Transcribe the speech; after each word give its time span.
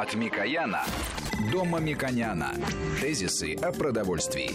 От 0.00 0.14
Микояна 0.14 0.82
до 1.52 1.62
Мамиконяна. 1.66 2.54
Тезисы 3.02 3.54
о 3.56 3.70
продовольствии. 3.70 4.50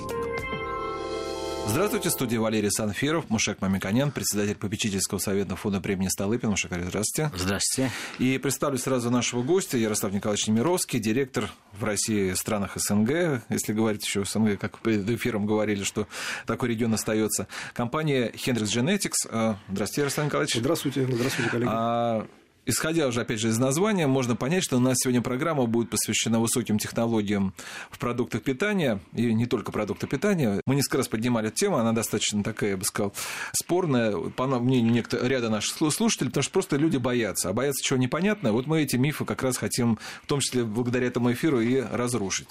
Здравствуйте, 1.67 2.09
студия 2.09 2.39
Валерий 2.39 2.71
Санфиров, 2.71 3.29
Мушек 3.29 3.61
Мамиконян, 3.61 4.09
председатель 4.09 4.55
попечительского 4.55 5.19
совета 5.19 5.55
фонда 5.55 5.81
премии 5.81 6.07
Столыпин. 6.07 6.49
Мушек, 6.49 6.71
здравствуйте. 6.73 7.31
Здравствуйте. 7.37 7.91
И 8.17 8.39
представлю 8.39 8.79
сразу 8.79 9.11
нашего 9.11 9.43
гостя, 9.43 9.77
Ярослав 9.77 10.13
Николаевич 10.13 10.47
Немировский, 10.47 10.99
директор 10.99 11.51
в 11.73 11.83
России 11.83 12.33
странах 12.33 12.71
СНГ, 12.77 13.43
если 13.49 13.73
говорить 13.73 14.03
еще 14.03 14.25
СНГ, 14.25 14.57
как 14.59 14.79
перед 14.79 15.07
эфиром 15.07 15.45
говорили, 15.45 15.83
что 15.83 16.07
такой 16.47 16.69
регион 16.69 16.95
остается. 16.95 17.47
Компания 17.75 18.31
Hendrix 18.31 18.65
Genetics. 18.75 19.29
А, 19.29 19.57
здравствуйте, 19.69 20.01
Ярослав 20.01 20.25
Николаевич. 20.25 20.55
Здравствуйте, 20.55 21.05
здравствуйте, 21.05 21.51
коллеги. 21.51 22.44
Исходя 22.65 23.07
уже, 23.07 23.21
опять 23.21 23.39
же, 23.39 23.49
из 23.49 23.59
названия, 23.59 24.07
можно 24.07 24.35
понять, 24.35 24.63
что 24.63 24.77
у 24.77 24.79
нас 24.79 24.97
сегодня 24.99 25.21
программа 25.21 25.65
будет 25.65 25.89
посвящена 25.89 26.39
высоким 26.39 26.79
технологиям 26.79 27.53
в 27.91 27.99
продуктах 27.99 28.41
питания, 28.41 28.99
и 29.13 29.33
не 29.33 29.45
только 29.45 29.71
продукты 29.71 30.07
питания. 30.07 30.61
Мы 30.65 30.75
несколько 30.75 30.97
раз 30.97 31.07
поднимали 31.07 31.49
тему, 31.49 31.77
она 31.77 31.91
достаточно 31.91 32.43
такая, 32.43 32.71
я 32.71 32.77
бы 32.77 32.83
сказал, 32.83 33.13
спорная, 33.53 34.15
по 34.15 34.47
мнению 34.47 34.91
некоторых, 34.91 35.27
ряда 35.27 35.49
наших 35.49 35.77
слушателей, 35.93 36.29
потому 36.29 36.43
что 36.43 36.51
просто 36.51 36.77
люди 36.77 36.97
боятся. 36.97 37.49
А 37.49 37.53
боятся 37.53 37.83
чего 37.83 37.99
непонятно, 37.99 38.51
вот 38.51 38.65
мы 38.65 38.81
эти 38.81 38.95
мифы 38.95 39.25
как 39.25 39.43
раз 39.43 39.57
хотим, 39.57 39.99
в 40.23 40.27
том 40.27 40.39
числе 40.39 40.63
благодаря 40.63 41.07
этому 41.07 41.31
эфиру, 41.31 41.61
и 41.61 41.79
разрушить. 41.79 42.49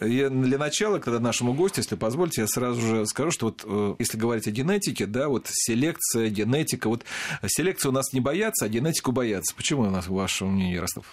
И 0.00 0.28
для 0.28 0.58
начала, 0.58 0.98
когда 0.98 1.20
нашему 1.20 1.54
гостю, 1.54 1.80
если 1.80 1.96
позволите, 1.96 2.42
я 2.42 2.46
сразу 2.46 2.80
же 2.80 3.06
скажу, 3.06 3.30
что 3.30 3.46
вот 3.46 3.62
э, 3.64 3.94
если 3.98 4.18
говорить 4.18 4.46
о 4.46 4.50
генетике, 4.50 5.06
да, 5.06 5.28
вот 5.28 5.46
селекция, 5.50 6.28
генетика, 6.28 6.88
вот 6.88 7.04
селекцию 7.46 7.92
у 7.92 7.94
нас 7.94 8.12
не 8.12 8.20
боятся, 8.20 8.66
а 8.66 8.68
генетику 8.68 9.12
боятся. 9.12 9.53
Почему 9.56 9.82
у 9.82 9.90
нас, 9.90 10.08
ваше 10.08 10.44
мнение, 10.44 10.74
Ярослав? 10.74 11.06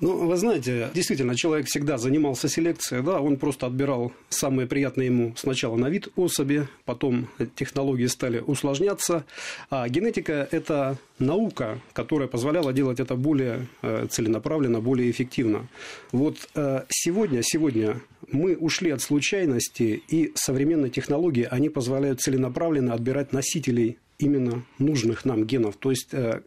Ну, 0.00 0.26
вы 0.26 0.36
знаете, 0.36 0.88
действительно, 0.94 1.36
человек 1.36 1.66
всегда 1.66 1.98
занимался 1.98 2.48
селекцией, 2.48 3.02
да, 3.02 3.20
он 3.20 3.36
просто 3.36 3.66
отбирал 3.66 4.12
самые 4.30 4.66
приятные 4.66 5.06
ему 5.06 5.34
сначала 5.36 5.76
на 5.76 5.90
вид 5.90 6.08
особи, 6.16 6.68
потом 6.86 7.28
технологии 7.54 8.06
стали 8.06 8.38
усложняться, 8.38 9.24
а 9.68 9.86
генетика– 9.90 10.48
это 10.50 10.96
наука, 11.18 11.80
которая 11.92 12.28
позволяла 12.28 12.72
делать 12.72 12.98
это 12.98 13.14
более 13.14 13.66
э, 13.82 14.06
целенаправленно, 14.08 14.80
более 14.80 15.10
эффективно. 15.10 15.68
Вот 16.12 16.48
э, 16.54 16.84
сегодня, 16.88 17.42
сегодня 17.42 18.00
мы 18.32 18.56
ушли 18.56 18.90
от 18.90 19.02
случайности, 19.02 20.02
и 20.08 20.32
современные 20.34 20.90
технологии, 20.90 21.46
они 21.50 21.68
позволяют 21.68 22.20
целенаправленно 22.20 22.94
отбирать 22.94 23.34
носителей 23.34 23.98
именно 24.20 24.64
нужных 24.78 25.24
нам 25.24 25.44
генов. 25.44 25.76
То 25.76 25.90
есть 25.90 26.12
э, 26.12 26.42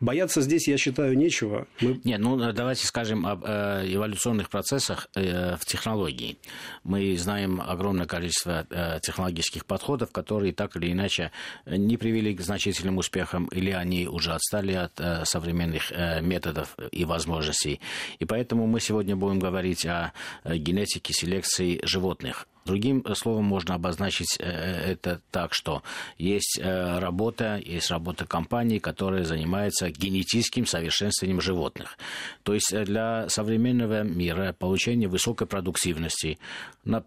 бояться 0.00 0.40
здесь, 0.42 0.68
я 0.68 0.76
считаю, 0.76 1.16
нечего. 1.16 1.66
Мы... 1.80 2.00
Не, 2.04 2.18
ну 2.18 2.52
давайте 2.52 2.86
скажем 2.86 3.26
об 3.26 3.44
э, 3.44 3.84
эволюционных 3.86 4.50
процессах 4.50 5.08
э, 5.14 5.56
в 5.56 5.64
технологии. 5.64 6.36
Мы 6.84 7.16
знаем 7.16 7.60
огромное 7.60 8.06
количество 8.06 8.66
технологических 9.02 9.64
подходов, 9.64 10.12
которые 10.12 10.52
так 10.52 10.76
или 10.76 10.92
иначе 10.92 11.30
не 11.66 11.96
привели 11.96 12.34
к 12.34 12.40
значительным 12.40 12.98
успехам, 12.98 13.46
или 13.46 13.70
они 13.70 14.06
уже 14.06 14.32
отстали 14.32 14.72
от 14.72 15.00
современных 15.26 15.92
методов 16.20 16.76
и 16.92 17.04
возможностей. 17.04 17.80
И 18.18 18.24
поэтому 18.24 18.66
мы 18.66 18.80
сегодня 18.80 19.16
будем 19.16 19.38
говорить 19.38 19.86
о 19.86 20.12
генетике 20.44 21.12
селекции 21.12 21.80
животных. 21.84 22.46
Другим 22.64 23.04
словом 23.14 23.44
можно 23.44 23.74
обозначить 23.74 24.36
э, 24.38 24.46
это 24.46 25.20
так, 25.30 25.52
что 25.52 25.82
есть 26.16 26.58
э, 26.58 26.98
работа, 26.98 27.60
есть 27.62 27.90
работа 27.90 28.26
компании, 28.26 28.78
которая 28.78 29.24
занимается 29.24 29.90
генетическим 29.90 30.64
совершенствованием 30.64 31.42
животных. 31.42 31.98
То 32.42 32.54
есть 32.54 32.72
э, 32.72 32.86
для 32.86 33.28
современного 33.28 34.02
мира 34.02 34.56
получение 34.58 35.10
высокой 35.10 35.46
продуктивности 35.46 36.38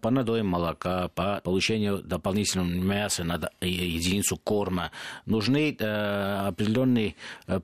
по 0.00 0.10
надоям 0.10 0.46
молока, 0.46 1.08
по 1.08 1.40
получению 1.42 2.02
дополнительного 2.02 2.68
мяса 2.68 3.24
на 3.24 3.50
единицу 3.60 4.36
корма 4.36 4.92
нужны 5.26 5.70
определенный 5.72 7.16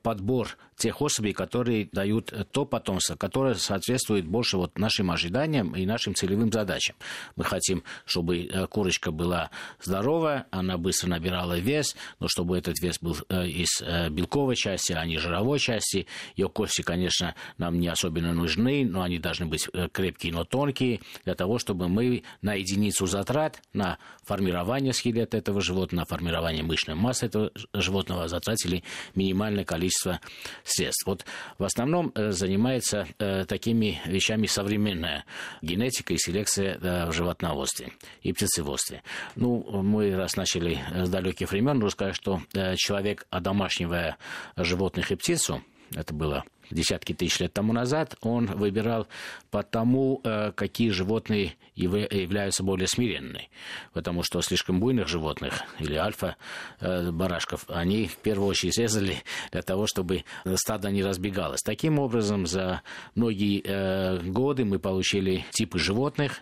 подбор 0.03 0.57
тех 0.77 1.01
особей, 1.01 1.33
которые 1.33 1.89
дают 1.93 2.33
то 2.53 2.65
потомство, 2.65 3.17
которое 3.17 3.55
соответствует 3.55 4.27
больше 4.27 4.57
вот 4.57 4.79
нашим 4.79 5.11
ожиданиям 5.11 5.75
и 5.75 5.87
нашим 5.87 6.15
целевым 6.15 6.53
задачам. 6.53 6.97
Мы 7.37 7.45
хотим, 7.45 7.83
чтобы 8.05 8.45
э, 8.45 8.67
курочка 8.67 9.11
была 9.11 9.51
здоровая, 9.81 10.47
она 10.51 10.79
быстро 10.79 11.09
набирала 11.09 11.59
вес, 11.59 11.97
но 12.21 12.29
чтобы 12.29 12.59
этот 12.59 12.81
вес 12.81 12.99
был 13.01 13.17
э, 13.29 13.47
из 13.47 13.81
э, 13.83 14.09
белковой 14.11 14.57
части, 14.57 14.93
а 14.93 15.05
не 15.05 15.19
жировой 15.19 15.59
части. 15.59 16.07
Ее 16.37 16.49
кости, 16.49 16.83
конечно, 16.83 17.35
нам 17.59 17.79
не 17.79 17.89
особенно 17.89 18.33
нужны, 18.33 18.85
но 18.85 19.03
они 19.03 19.19
должны 19.19 19.47
быть 19.47 19.69
крепкие, 19.93 20.33
но 20.33 20.45
тонкие, 20.45 21.01
для 21.25 21.35
того, 21.35 21.59
чтобы 21.59 21.89
мы 21.89 22.25
на 22.43 22.55
единицу 22.55 23.07
затрат, 23.07 23.63
на 23.73 23.99
формирование 24.25 24.93
скелета 24.93 25.37
этого 25.37 25.61
животного, 25.61 26.03
на 26.03 26.05
формирование 26.07 26.63
мышечной 26.63 26.95
массы 26.95 27.27
этого 27.27 27.51
животного 27.73 28.29
затратили 28.29 28.83
минимальное 29.15 29.65
количество 29.65 30.21
средств. 30.65 31.07
Вот 31.07 31.25
в 31.59 31.65
основном 31.65 32.13
э, 32.15 32.33
занимается 32.33 33.07
э, 33.19 33.45
такими 33.45 34.01
вещами 34.07 34.47
современная 34.47 35.25
генетика 35.63 36.15
и 36.15 36.19
селекция 36.19 36.79
в 36.79 37.13
животноводстве 37.13 37.93
и 38.23 38.33
птицеводстве. 38.33 39.03
Ну, 39.37 39.83
мы 39.83 40.15
раз 40.17 40.37
начали 40.37 40.81
с 40.95 41.09
далеких 41.09 41.51
времен, 41.51 41.75
нужно 41.75 41.91
сказать, 41.91 42.17
что 42.17 42.41
э, 42.55 42.77
человек, 42.77 43.27
одомашнивая 43.31 44.17
животных 44.57 45.13
и 45.13 45.17
птицу, 45.17 45.63
это 45.95 46.15
было 46.15 46.45
десятки 46.71 47.13
тысяч 47.13 47.41
лет 47.41 47.53
тому 47.53 47.73
назад, 47.73 48.17
он 48.21 48.47
выбирал 48.47 49.07
по 49.51 49.63
тому, 49.63 50.21
э, 50.25 50.53
какие 50.53 50.91
животные 50.91 51.55
являются 51.75 52.63
более 52.63 52.87
смиренными. 52.87 53.49
Потому 53.93 54.23
что 54.23 54.41
слишком 54.43 54.81
буйных 54.81 55.09
животных 55.09 55.63
или 55.81 55.95
альфа-барашков, 55.95 57.65
э, 57.69 57.73
они 57.73 58.07
в 58.07 58.17
первую 58.17 58.49
очередь 58.49 58.79
резали 58.79 59.23
для 59.51 59.63
того, 59.63 59.87
чтобы 59.87 60.25
стадо 60.55 60.91
не 60.91 61.03
разбегалось. 61.03 61.63
Таким 61.63 61.99
образом, 61.99 62.47
за 62.47 62.83
многие 63.15 63.63
э, 63.65 64.21
годы 64.21 64.65
мы 64.65 64.79
получили 64.79 65.45
типы 65.51 65.79
животных, 65.79 66.41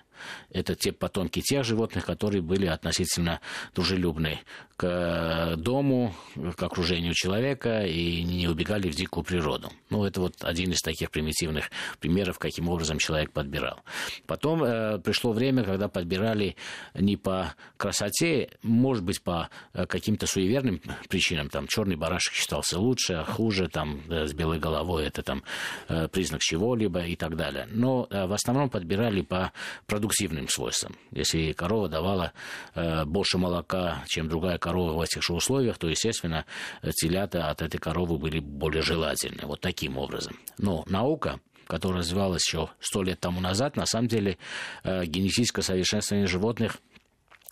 это 0.51 0.75
те 0.75 0.93
потомки 0.93 1.41
тех 1.41 1.65
животных, 1.65 2.05
которые 2.05 2.43
были 2.43 2.67
относительно 2.67 3.41
дружелюбны 3.75 4.41
к 4.77 5.55
дому, 5.57 6.15
к 6.57 6.63
окружению 6.63 7.15
человека 7.15 7.85
и 7.85 8.23
не 8.23 8.49
убегали 8.49 8.91
в 8.91 8.95
дикую 8.95 9.25
природу. 9.25 9.71
Ну, 9.91 10.05
это 10.05 10.21
вот 10.21 10.35
один 10.43 10.73
из 10.73 10.81
таких 10.81 11.11
примитивных 11.11 11.71
примеров, 12.01 12.39
каким 12.39 12.69
образом 12.69 12.99
человек 12.99 13.33
подбирал. 13.33 13.81
Потом 14.27 14.65
э, 14.65 14.99
пришло 14.99 15.33
время, 15.33 15.63
когда 15.63 15.89
подбирали 15.89 16.57
не 16.95 17.17
по 17.17 17.55
красоте, 17.77 18.51
может 18.63 19.05
быть, 19.05 19.23
по 19.23 19.51
э, 19.73 19.87
каким-то 19.87 20.27
суеверным 20.27 20.81
причинам. 21.09 21.49
Там 21.49 21.67
черный 21.69 21.97
барашек 21.97 22.35
считался 22.35 22.79
лучше, 22.79 23.15
а 23.15 23.25
хуже, 23.25 23.69
там, 23.69 24.01
э, 24.09 24.27
с 24.27 24.35
белой 24.35 24.59
головой 24.59 25.07
это 25.07 25.23
там 25.23 25.43
э, 25.89 26.09
признак 26.09 26.41
чего-либо 26.41 27.05
и 27.05 27.17
так 27.17 27.37
далее. 27.37 27.69
Но 27.71 28.09
в 28.11 28.33
основном 28.33 28.71
подбирали 28.71 29.23
по 29.23 29.53
продуктивным 30.13 30.49
свойствам. 30.49 30.97
Если 31.11 31.53
корова 31.53 31.89
давала 31.89 32.33
э, 32.75 33.05
больше 33.05 33.39
молока, 33.39 34.05
чем 34.07 34.29
другая 34.29 34.59
корова 34.59 34.93
в 34.93 35.01
этих 35.01 35.23
же 35.23 35.33
условиях, 35.33 35.79
то, 35.79 35.89
естественно, 35.89 36.45
телята 36.95 37.49
от 37.49 37.63
этой 37.63 37.79
коровы 37.79 38.19
были 38.19 38.41
более 38.41 38.83
желательны. 38.83 39.47
Вот 39.47 39.61
таким 39.61 39.97
образом. 39.99 40.37
Но 40.59 40.85
наука 40.87 41.41
которая 41.69 42.01
развивалась 42.01 42.43
еще 42.47 42.69
сто 42.81 43.03
лет 43.03 43.21
тому 43.21 43.41
назад, 43.41 43.77
на 43.77 43.87
самом 43.87 44.07
деле 44.07 44.37
э, 44.85 45.07
генетическое 45.07 45.63
совершенствование 45.63 46.27
животных 46.27 46.77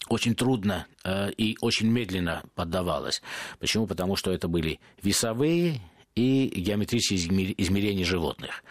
очень 0.08 0.34
трудно 0.34 0.86
э, 1.04 1.30
и 1.38 1.56
очень 1.62 1.86
медленно 1.86 2.42
поддавалось. 2.54 3.22
Почему? 3.60 3.86
Потому 3.86 4.16
что 4.16 4.30
это 4.30 4.46
были 4.46 4.78
весовые 5.02 5.80
и 6.16 6.48
геометрические 6.48 7.54
измерения 7.56 8.04
животных. 8.04 8.62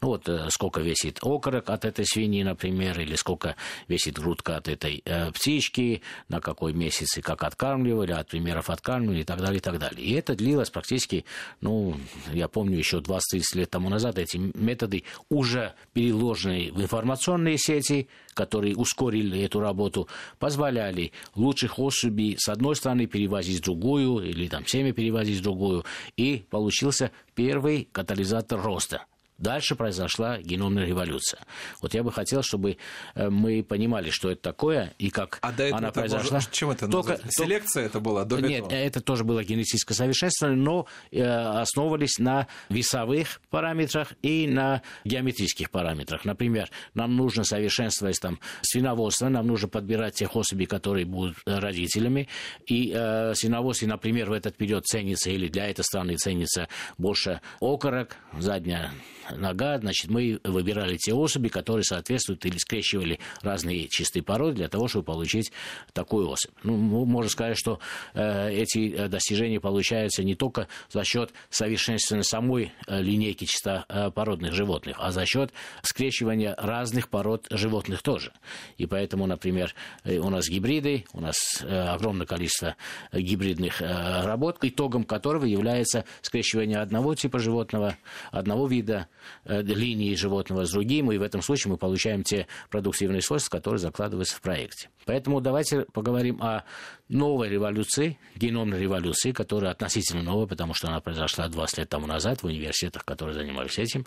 Ну 0.00 0.08
вот 0.08 0.28
э, 0.28 0.48
сколько 0.50 0.80
весит 0.80 1.18
окорок 1.22 1.70
от 1.70 1.84
этой 1.84 2.04
свиньи, 2.04 2.42
например, 2.42 3.00
или 3.00 3.14
сколько 3.14 3.56
весит 3.88 4.18
грудка 4.18 4.56
от 4.56 4.68
этой 4.68 5.02
э, 5.04 5.32
птички, 5.32 6.02
на 6.28 6.40
какой 6.40 6.74
месяц 6.74 7.16
и 7.16 7.22
как 7.22 7.42
откармливали, 7.42 8.12
от 8.12 8.28
примеров 8.28 8.68
откармливали 8.68 9.20
и 9.20 9.24
так 9.24 9.40
далее, 9.40 9.58
и 9.58 9.60
так 9.60 9.78
далее. 9.78 10.06
И 10.06 10.12
это 10.12 10.34
длилось 10.34 10.70
практически, 10.70 11.24
ну, 11.60 11.96
я 12.32 12.48
помню, 12.48 12.76
еще 12.76 12.98
20-30 12.98 13.20
лет 13.54 13.70
тому 13.70 13.88
назад 13.88 14.18
эти 14.18 14.36
методы 14.36 15.04
уже 15.30 15.74
переложены 15.94 16.70
в 16.72 16.82
информационные 16.82 17.56
сети, 17.56 18.08
которые 18.34 18.76
ускорили 18.76 19.40
эту 19.42 19.60
работу, 19.60 20.08
позволяли 20.38 21.12
лучших 21.34 21.78
особей 21.78 22.36
с 22.38 22.48
одной 22.48 22.76
стороны 22.76 23.06
перевозить 23.06 23.62
другую, 23.62 24.28
или 24.28 24.46
там 24.48 24.66
семя 24.66 24.92
перевозить 24.92 25.42
другую, 25.42 25.84
и 26.16 26.44
получился 26.50 27.12
первый 27.34 27.88
катализатор 27.92 28.60
роста 28.60 29.06
Дальше 29.38 29.76
произошла 29.76 30.38
геномная 30.38 30.86
революция. 30.86 31.40
Вот 31.82 31.92
я 31.92 32.02
бы 32.02 32.10
хотел, 32.10 32.42
чтобы 32.42 32.78
э, 33.14 33.28
мы 33.28 33.62
понимали, 33.62 34.10
что 34.10 34.30
это 34.30 34.40
такое 34.40 34.94
и 34.98 35.10
как 35.10 35.38
а 35.42 35.52
до 35.52 35.64
этого 35.64 35.78
она 35.78 35.92
произошла. 35.92 36.36
Может, 36.36 36.52
чем 36.52 36.70
это 36.70 36.88
Только, 36.88 37.20
Селекция 37.28 37.84
это 37.84 38.00
была 38.00 38.24
до 38.24 38.40
Нет, 38.40 38.64
этого? 38.64 38.72
это 38.72 39.00
тоже 39.00 39.24
было 39.24 39.44
генетическое 39.44 39.94
совершенствование, 39.94 40.58
но 40.58 40.86
э, 41.10 41.22
основывались 41.22 42.18
на 42.18 42.46
весовых 42.70 43.42
параметрах 43.50 44.14
и 44.22 44.46
на 44.46 44.82
геометрических 45.04 45.70
параметрах. 45.70 46.24
Например, 46.24 46.70
нам 46.94 47.16
нужно 47.16 47.44
совершенствовать 47.44 48.18
там 48.20 48.40
свиноводство, 48.62 49.28
нам 49.28 49.46
нужно 49.46 49.68
подбирать 49.68 50.14
тех 50.14 50.34
особей, 50.34 50.66
которые 50.66 51.04
будут 51.04 51.36
родителями, 51.44 52.28
и 52.66 52.90
э, 52.94 53.34
свиноводство, 53.34 53.86
например, 53.86 54.30
в 54.30 54.32
этот 54.32 54.56
период 54.56 54.86
ценится 54.86 55.30
или 55.30 55.48
для 55.48 55.68
этой 55.68 55.84
страны 55.84 56.16
ценится 56.16 56.68
больше 56.96 57.42
окорок, 57.60 58.16
задняя 58.38 58.92
нога, 59.34 59.78
значит, 59.78 60.10
мы 60.10 60.40
выбирали 60.44 60.96
те 60.96 61.12
особи, 61.14 61.48
которые 61.48 61.84
соответствуют 61.84 62.44
или 62.44 62.58
скрещивали 62.58 63.18
разные 63.42 63.88
чистые 63.88 64.22
породы 64.22 64.56
для 64.56 64.68
того, 64.68 64.88
чтобы 64.88 65.04
получить 65.04 65.52
такую 65.92 66.28
особь. 66.28 66.52
Ну, 66.62 66.76
можно 67.04 67.30
сказать, 67.30 67.58
что 67.58 67.80
э, 68.14 68.50
эти 68.52 68.92
э, 68.92 69.08
достижения 69.08 69.60
получаются 69.60 70.22
не 70.22 70.34
только 70.34 70.68
за 70.90 71.04
счет 71.04 71.32
совершенствования 71.50 72.24
самой 72.24 72.72
э, 72.86 73.00
линейки 73.00 73.44
чистопородных 73.44 74.52
животных, 74.52 74.96
а 74.98 75.10
за 75.10 75.26
счет 75.26 75.52
скрещивания 75.82 76.54
разных 76.56 77.08
пород 77.08 77.46
животных 77.50 78.02
тоже. 78.02 78.32
И 78.78 78.86
поэтому, 78.86 79.26
например, 79.26 79.74
у 80.04 80.30
нас 80.30 80.48
гибриды, 80.48 81.04
у 81.12 81.20
нас 81.20 81.36
огромное 81.62 82.26
количество 82.26 82.76
гибридных 83.12 83.80
работ, 83.80 84.58
итогом 84.62 85.04
которого 85.04 85.44
является 85.44 86.04
скрещивание 86.22 86.78
одного 86.78 87.14
типа 87.14 87.38
животного, 87.38 87.96
одного 88.30 88.66
вида 88.66 89.08
линии 89.44 90.14
животного 90.14 90.64
с 90.64 90.70
другим, 90.70 91.12
и 91.12 91.18
в 91.18 91.22
этом 91.22 91.42
случае 91.42 91.72
мы 91.72 91.78
получаем 91.78 92.22
те 92.22 92.46
продуктивные 92.70 93.22
свойства, 93.22 93.50
которые 93.50 93.78
закладываются 93.78 94.36
в 94.36 94.40
проекте. 94.40 94.88
Поэтому 95.04 95.40
давайте 95.40 95.86
поговорим 95.92 96.42
о 96.42 96.64
новой 97.08 97.48
революции, 97.48 98.18
геномной 98.34 98.80
революции, 98.80 99.32
которая 99.32 99.70
относительно 99.72 100.22
новая, 100.22 100.46
потому 100.46 100.74
что 100.74 100.88
она 100.88 101.00
произошла 101.00 101.48
20 101.48 101.78
лет 101.78 101.88
тому 101.88 102.06
назад 102.06 102.42
в 102.42 102.46
университетах, 102.46 103.04
которые 103.04 103.34
занимались 103.34 103.78
этим, 103.78 104.06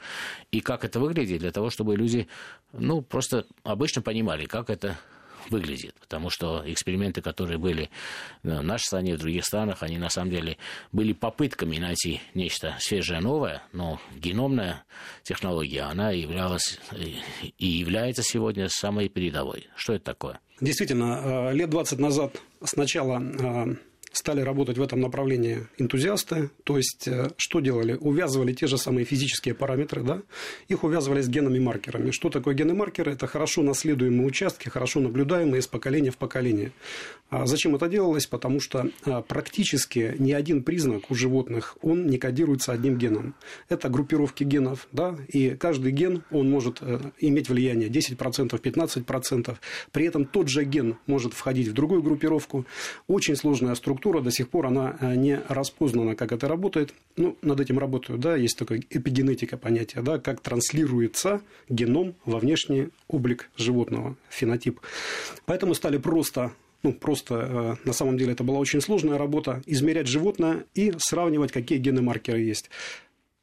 и 0.51 0.59
как 0.59 0.83
это 0.83 0.99
выглядит, 0.99 1.39
для 1.39 1.51
того, 1.51 1.69
чтобы 1.69 1.95
люди 1.95 2.27
ну, 2.73 3.01
просто 3.01 3.45
обычно 3.63 4.01
понимали, 4.01 4.45
как 4.45 4.69
это 4.69 4.97
выглядит. 5.49 5.95
Потому 5.99 6.29
что 6.29 6.63
эксперименты, 6.65 7.21
которые 7.21 7.57
были 7.57 7.89
в 8.43 8.61
нашей 8.61 8.85
стране, 8.85 9.15
в 9.15 9.19
других 9.19 9.45
странах, 9.45 9.83
они 9.83 9.97
на 9.97 10.09
самом 10.09 10.31
деле 10.31 10.57
были 10.91 11.13
попытками 11.13 11.77
найти 11.77 12.21
нечто 12.33 12.75
свежее, 12.79 13.19
новое, 13.19 13.63
но 13.71 13.99
геномная 14.15 14.83
технология, 15.23 15.81
она 15.81 16.11
являлась 16.11 16.79
и 17.57 17.67
является 17.67 18.23
сегодня 18.23 18.67
самой 18.69 19.09
передовой. 19.09 19.67
Что 19.75 19.93
это 19.93 20.05
такое? 20.05 20.39
Действительно, 20.61 21.49
э, 21.51 21.53
лет 21.53 21.69
20 21.69 21.99
назад 21.99 22.41
сначала 22.63 23.21
э, 23.21 23.75
стали 24.11 24.41
работать 24.41 24.77
в 24.77 24.81
этом 24.81 25.01
направлении 25.01 25.67
энтузиасты. 25.77 26.49
То 26.63 26.77
есть, 26.77 27.07
э, 27.07 27.31
что 27.37 27.59
делали? 27.59 27.97
Увязывали 27.99 28.53
те 28.53 28.67
же 28.67 28.77
самые 28.77 29.05
физические 29.05 29.53
параметры, 29.53 30.03
да? 30.03 30.21
их 30.67 30.83
увязывали 30.83 31.21
с 31.21 31.29
генами 31.29 31.59
маркерами. 31.59 32.11
Что 32.11 32.29
такое 32.29 32.53
гены 32.53 32.73
маркеры? 32.73 33.13
Это 33.13 33.27
хорошо 33.27 33.61
наследуемые 33.61 34.27
участки, 34.27 34.69
хорошо 34.69 34.99
наблюдаемые 34.99 35.59
из 35.59 35.67
поколения 35.67 36.11
в 36.11 36.17
поколение. 36.17 36.71
А 37.29 37.45
зачем 37.45 37.75
это 37.75 37.87
делалось? 37.87 38.25
Потому 38.25 38.59
что 38.59 38.89
а, 39.05 39.21
практически 39.21 40.15
ни 40.17 40.31
один 40.31 40.63
признак 40.63 41.11
у 41.11 41.15
животных, 41.15 41.77
он 41.81 42.07
не 42.07 42.17
кодируется 42.17 42.71
одним 42.71 42.97
геном. 42.97 43.35
Это 43.69 43.89
группировки 43.89 44.43
генов, 44.43 44.87
да, 44.91 45.15
и 45.27 45.51
каждый 45.51 45.91
ген, 45.91 46.23
он 46.31 46.49
может 46.49 46.79
э, 46.81 46.99
иметь 47.19 47.49
влияние 47.49 47.89
10%, 47.89 48.49
15%. 48.49 49.57
При 49.91 50.05
этом 50.05 50.25
тот 50.25 50.49
же 50.49 50.63
ген 50.63 50.97
может 51.05 51.33
входить 51.33 51.67
в 51.67 51.73
другую 51.73 52.01
группировку. 52.01 52.65
Очень 53.07 53.35
сложная 53.35 53.75
структура, 53.75 53.98
до 53.99 54.31
сих 54.31 54.49
пор 54.49 54.67
она 54.67 54.97
э, 54.99 55.15
не 55.15 55.39
распознана, 55.47 56.15
как 56.15 56.31
это 56.31 56.47
работает. 56.47 56.93
Ну, 57.17 57.37
над 57.41 57.59
этим 57.59 57.79
работают, 57.79 58.21
да, 58.21 58.35
есть 58.35 58.57
такое 58.57 58.79
эпигенетика 58.89 59.57
понятие, 59.57 60.03
да, 60.03 60.19
как 60.19 60.41
транслируется 60.41 61.41
геном 61.69 62.15
во 62.25 62.39
внешний 62.39 62.89
облик 63.07 63.49
животного, 63.57 64.15
фенотип. 64.29 64.79
Поэтому 65.45 65.73
стали 65.73 65.97
просто 65.97 66.51
ну, 66.81 66.93
просто 66.93 67.35
э, 67.35 67.75
на 67.85 67.93
самом 67.93 68.17
деле 68.17 68.31
это 68.31 68.43
была 68.43 68.57
очень 68.57 68.81
сложная 68.81 69.17
работа, 69.17 69.61
измерять 69.65 70.07
животное 70.07 70.65
и 70.75 70.93
сравнивать, 70.97 71.51
какие 71.51 71.77
гены-маркеры 71.77 72.39
есть. 72.39 72.69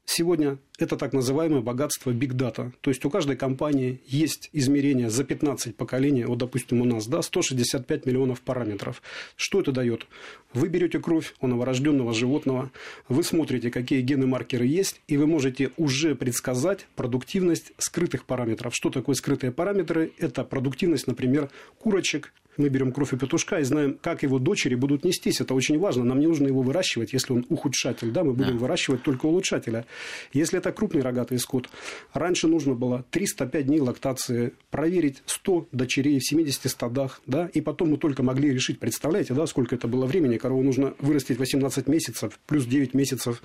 Сегодня 0.06 0.56
это 0.78 0.96
так 0.96 1.12
называемое 1.12 1.60
богатство 1.60 2.10
Big 2.10 2.32
Data. 2.32 2.72
То 2.80 2.90
есть 2.90 3.04
у 3.04 3.10
каждой 3.10 3.36
компании 3.36 4.00
есть 4.06 4.50
измерение 4.52 5.10
за 5.10 5.24
15 5.24 5.76
поколений, 5.76 6.24
вот, 6.24 6.38
допустим, 6.38 6.80
у 6.80 6.84
нас, 6.84 7.06
да, 7.06 7.22
165 7.22 8.06
миллионов 8.06 8.40
параметров. 8.40 9.02
Что 9.36 9.60
это 9.60 9.72
дает? 9.72 10.06
Вы 10.52 10.68
берете 10.68 10.98
кровь 10.98 11.34
у 11.40 11.46
новорожденного 11.46 12.14
животного, 12.14 12.70
вы 13.08 13.22
смотрите, 13.22 13.70
какие 13.70 14.00
гены-маркеры 14.00 14.66
есть, 14.66 15.00
и 15.08 15.16
вы 15.16 15.26
можете 15.26 15.70
уже 15.76 16.14
предсказать 16.14 16.86
продуктивность 16.96 17.72
скрытых 17.78 18.24
параметров. 18.24 18.74
Что 18.74 18.90
такое 18.90 19.14
скрытые 19.14 19.52
параметры? 19.52 20.12
Это 20.18 20.44
продуктивность, 20.44 21.06
например, 21.06 21.50
курочек, 21.78 22.32
мы 22.56 22.68
берем 22.68 22.92
кровь 22.92 23.12
у 23.12 23.16
петушка 23.16 23.58
и 23.58 23.64
знаем, 23.64 23.98
как 24.00 24.22
его 24.22 24.38
дочери 24.38 24.74
будут 24.74 25.04
нестись. 25.04 25.40
Это 25.40 25.54
очень 25.54 25.78
важно. 25.78 26.04
Нам 26.04 26.20
не 26.20 26.26
нужно 26.26 26.46
его 26.46 26.62
выращивать, 26.62 27.12
если 27.12 27.32
он 27.32 27.46
ухудшатель. 27.48 28.10
Да, 28.10 28.24
мы 28.24 28.32
будем 28.32 28.54
да. 28.54 28.58
выращивать 28.58 29.02
только 29.02 29.26
улучшателя. 29.26 29.86
Если 30.32 30.58
это 30.58 30.65
крупный 30.72 31.02
рогатый 31.02 31.38
скот, 31.38 31.68
раньше 32.12 32.48
нужно 32.48 32.74
было 32.74 33.04
305 33.10 33.66
дней 33.66 33.80
лактации, 33.80 34.52
проверить 34.70 35.22
100 35.26 35.68
дочерей 35.72 36.18
в 36.18 36.26
70 36.26 36.70
стадах, 36.70 37.20
да, 37.26 37.48
и 37.52 37.60
потом 37.60 37.90
мы 37.90 37.96
только 37.98 38.22
могли 38.22 38.52
решить, 38.52 38.78
представляете, 38.78 39.34
да, 39.34 39.46
сколько 39.46 39.74
это 39.74 39.88
было 39.88 40.06
времени, 40.06 40.36
корову 40.38 40.62
нужно 40.62 40.94
вырастить 40.98 41.38
18 41.38 41.86
месяцев, 41.88 42.38
плюс 42.46 42.66
9 42.66 42.94
месяцев 42.94 43.42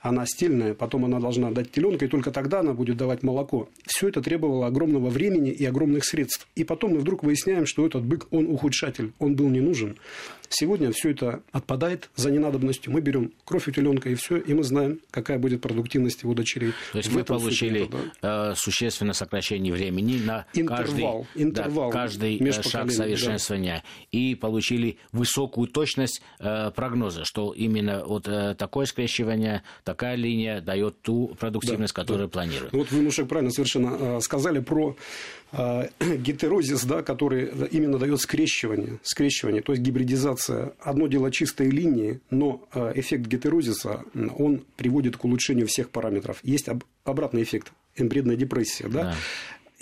она 0.00 0.26
стельная, 0.26 0.74
потом 0.74 1.04
она 1.04 1.20
должна 1.20 1.50
дать 1.50 1.70
теленка, 1.70 2.04
и 2.04 2.08
только 2.08 2.30
тогда 2.30 2.60
она 2.60 2.72
будет 2.72 2.96
давать 2.96 3.22
молоко. 3.22 3.68
Все 3.86 4.08
это 4.08 4.22
требовало 4.22 4.66
огромного 4.66 5.10
времени 5.10 5.50
и 5.50 5.64
огромных 5.64 6.04
средств. 6.04 6.46
И 6.54 6.64
потом 6.64 6.94
мы 6.94 7.00
вдруг 7.00 7.22
выясняем, 7.22 7.66
что 7.66 7.86
этот 7.86 8.04
бык, 8.04 8.26
он 8.30 8.46
ухудшатель, 8.46 9.12
он 9.18 9.36
был 9.36 9.48
не 9.48 9.60
нужен. 9.60 9.96
Сегодня 10.48 10.92
все 10.92 11.10
это 11.10 11.42
отпадает 11.52 12.10
за 12.14 12.30
ненадобностью. 12.30 12.92
Мы 12.92 13.00
берем 13.00 13.32
кровь 13.44 13.68
у 13.68 13.70
теленка 13.70 14.10
и 14.10 14.14
все, 14.14 14.36
и 14.36 14.54
мы 14.54 14.62
знаем, 14.62 15.00
какая 15.10 15.38
будет 15.38 15.60
продуктивность 15.60 16.22
его 16.22 16.34
дочерей. 16.34 16.55
То 16.92 16.98
есть 16.98 17.12
мы 17.12 17.24
получили 17.24 17.84
это, 17.84 17.98
да? 18.22 18.52
Э, 18.52 18.54
существенное 18.56 19.12
сокращение 19.12 19.72
времени 19.72 20.18
на 20.18 20.46
интервал, 20.54 21.26
каждый, 21.34 21.42
интервал 21.42 21.90
да, 21.90 21.98
каждый 21.98 22.38
э, 22.38 22.62
шаг 22.62 22.90
совершенствования 22.90 23.82
да. 23.84 24.18
и 24.18 24.34
получили 24.34 24.98
высокую 25.12 25.68
точность 25.68 26.22
э, 26.38 26.70
прогноза, 26.74 27.24
что 27.24 27.52
именно 27.52 28.04
вот 28.04 28.28
такое 28.58 28.86
скрещивание, 28.86 29.62
такая 29.84 30.16
линия 30.16 30.60
дает 30.60 31.00
ту 31.02 31.36
продуктивность, 31.38 31.94
да, 31.94 32.02
которую 32.02 32.28
да. 32.28 32.32
планируем. 32.32 32.70
Вот 32.72 32.90
вы, 32.90 33.02
Мушек, 33.02 33.28
правильно 33.28 33.50
совершенно 33.50 34.20
сказали 34.20 34.60
про 34.60 34.96
гетерозис, 35.52 36.84
да, 36.84 37.02
который 37.02 37.50
именно 37.70 37.98
дает 37.98 38.20
скрещивание, 38.20 38.98
скрещивание, 39.02 39.62
то 39.62 39.72
есть 39.72 39.82
гибридизация. 39.82 40.72
Одно 40.80 41.06
дело 41.06 41.30
чистые 41.30 41.70
линии, 41.70 42.20
но 42.30 42.66
э, 42.74 42.92
эффект 42.96 43.26
гетерозиса, 43.26 44.04
он 44.14 44.64
приводит 44.76 45.16
к 45.16 45.24
улучшению 45.24 45.66
всех 45.66 45.90
параметров. 45.90 46.40
Есть 46.42 46.68
обратный 47.04 47.42
эффект, 47.42 47.72
эмбридная 47.96 48.36
депрессия. 48.36 48.88
Да? 48.88 49.02
Да 49.02 49.16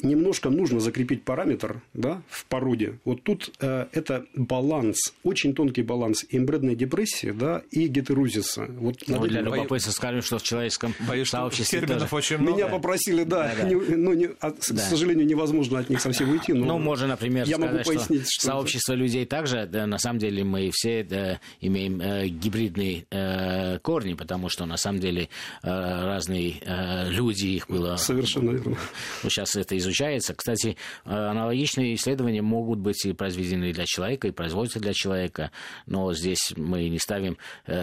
немножко 0.05 0.51
нужно 0.51 0.81
закрепить 0.81 1.23
параметр 1.25 1.81
да, 1.95 2.23
в 2.29 2.45
породе. 2.47 2.99
Вот 3.05 3.23
тут 3.23 3.53
э, 3.61 3.87
это 3.93 4.27
баланс, 4.35 5.15
очень 5.23 5.55
тонкий 5.55 5.83
баланс 5.83 6.25
имбредной 6.31 6.77
депрессии 6.77 7.31
да, 7.31 7.63
и 7.71 7.89
гетерузиса. 7.89 8.67
Вот 8.79 8.97
ну, 9.07 9.27
для 9.27 9.41
любопытства 9.41 9.91
скажем, 9.91 10.23
что 10.23 10.39
в 10.39 10.43
человеческом 10.43 10.95
Боюсь, 11.09 11.29
сообществе 11.29 11.81
тоже... 11.81 12.07
очень 12.11 12.39
много. 12.39 12.57
Меня 12.57 12.69
попросили, 12.69 13.25
да, 13.25 13.49
да, 13.57 13.63
да. 13.63 13.69
Не, 13.69 13.75
ну, 13.75 14.13
не, 14.13 14.27
а, 14.41 14.51
да. 14.51 14.53
к 14.53 14.63
сожалению, 14.63 15.27
невозможно 15.27 15.79
от 15.79 15.91
них 15.91 16.01
совсем 16.01 16.31
уйти. 16.31 16.53
Но 16.53 16.67
ну, 16.67 16.79
можно, 16.79 17.07
например, 17.07 17.47
я 17.47 17.57
сказать, 17.57 17.73
могу 17.73 17.85
пояснить, 17.85 18.23
что, 18.31 18.41
что 18.41 18.47
сообщество 18.49 18.93
это... 18.93 19.01
людей 19.01 19.27
также, 19.27 19.67
да, 19.67 19.87
на 19.87 19.99
самом 19.99 20.19
деле 20.19 20.45
мы 20.45 20.71
все 20.73 21.03
да, 21.03 21.41
имеем 21.61 22.01
э, 22.01 22.29
гибридные 22.29 23.07
э, 23.11 23.79
корни, 23.79 24.15
потому 24.15 24.49
что 24.49 24.67
на 24.67 24.77
самом 24.77 25.01
деле 25.01 25.29
э, 25.63 25.69
разные 25.69 26.57
э, 26.61 27.11
люди, 27.11 27.47
их 27.47 27.69
было... 27.69 27.97
Совершенно 27.97 28.51
верно. 28.51 28.77
Ну, 29.23 29.31
сейчас 29.31 29.57
это 29.57 29.77
изучается 29.79 29.94
изучается. 29.95 30.35
Кстати, 30.35 30.77
аналогичные 31.05 31.95
исследования 31.95 32.43
могут 32.43 32.81
быть 32.81 33.05
и 33.07 33.13
произведены 33.13 33.73
для 33.73 33.85
человека, 33.87 34.29
и 34.29 34.33
производятся 34.33 34.81
для 34.81 34.93
человека, 34.93 35.51
но 35.87 36.13
здесь 36.13 36.53
мы 36.57 36.89
не 36.89 36.99
ставим 36.99 37.39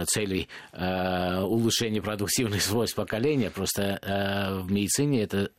целей 0.06 0.50
улучшения 0.74 2.02
продуктивных 2.02 2.62
свойств 2.62 2.96
поколения, 2.96 3.50
просто 3.50 4.00
в 4.64 4.72
медицине 4.72 5.24
это 5.24 5.50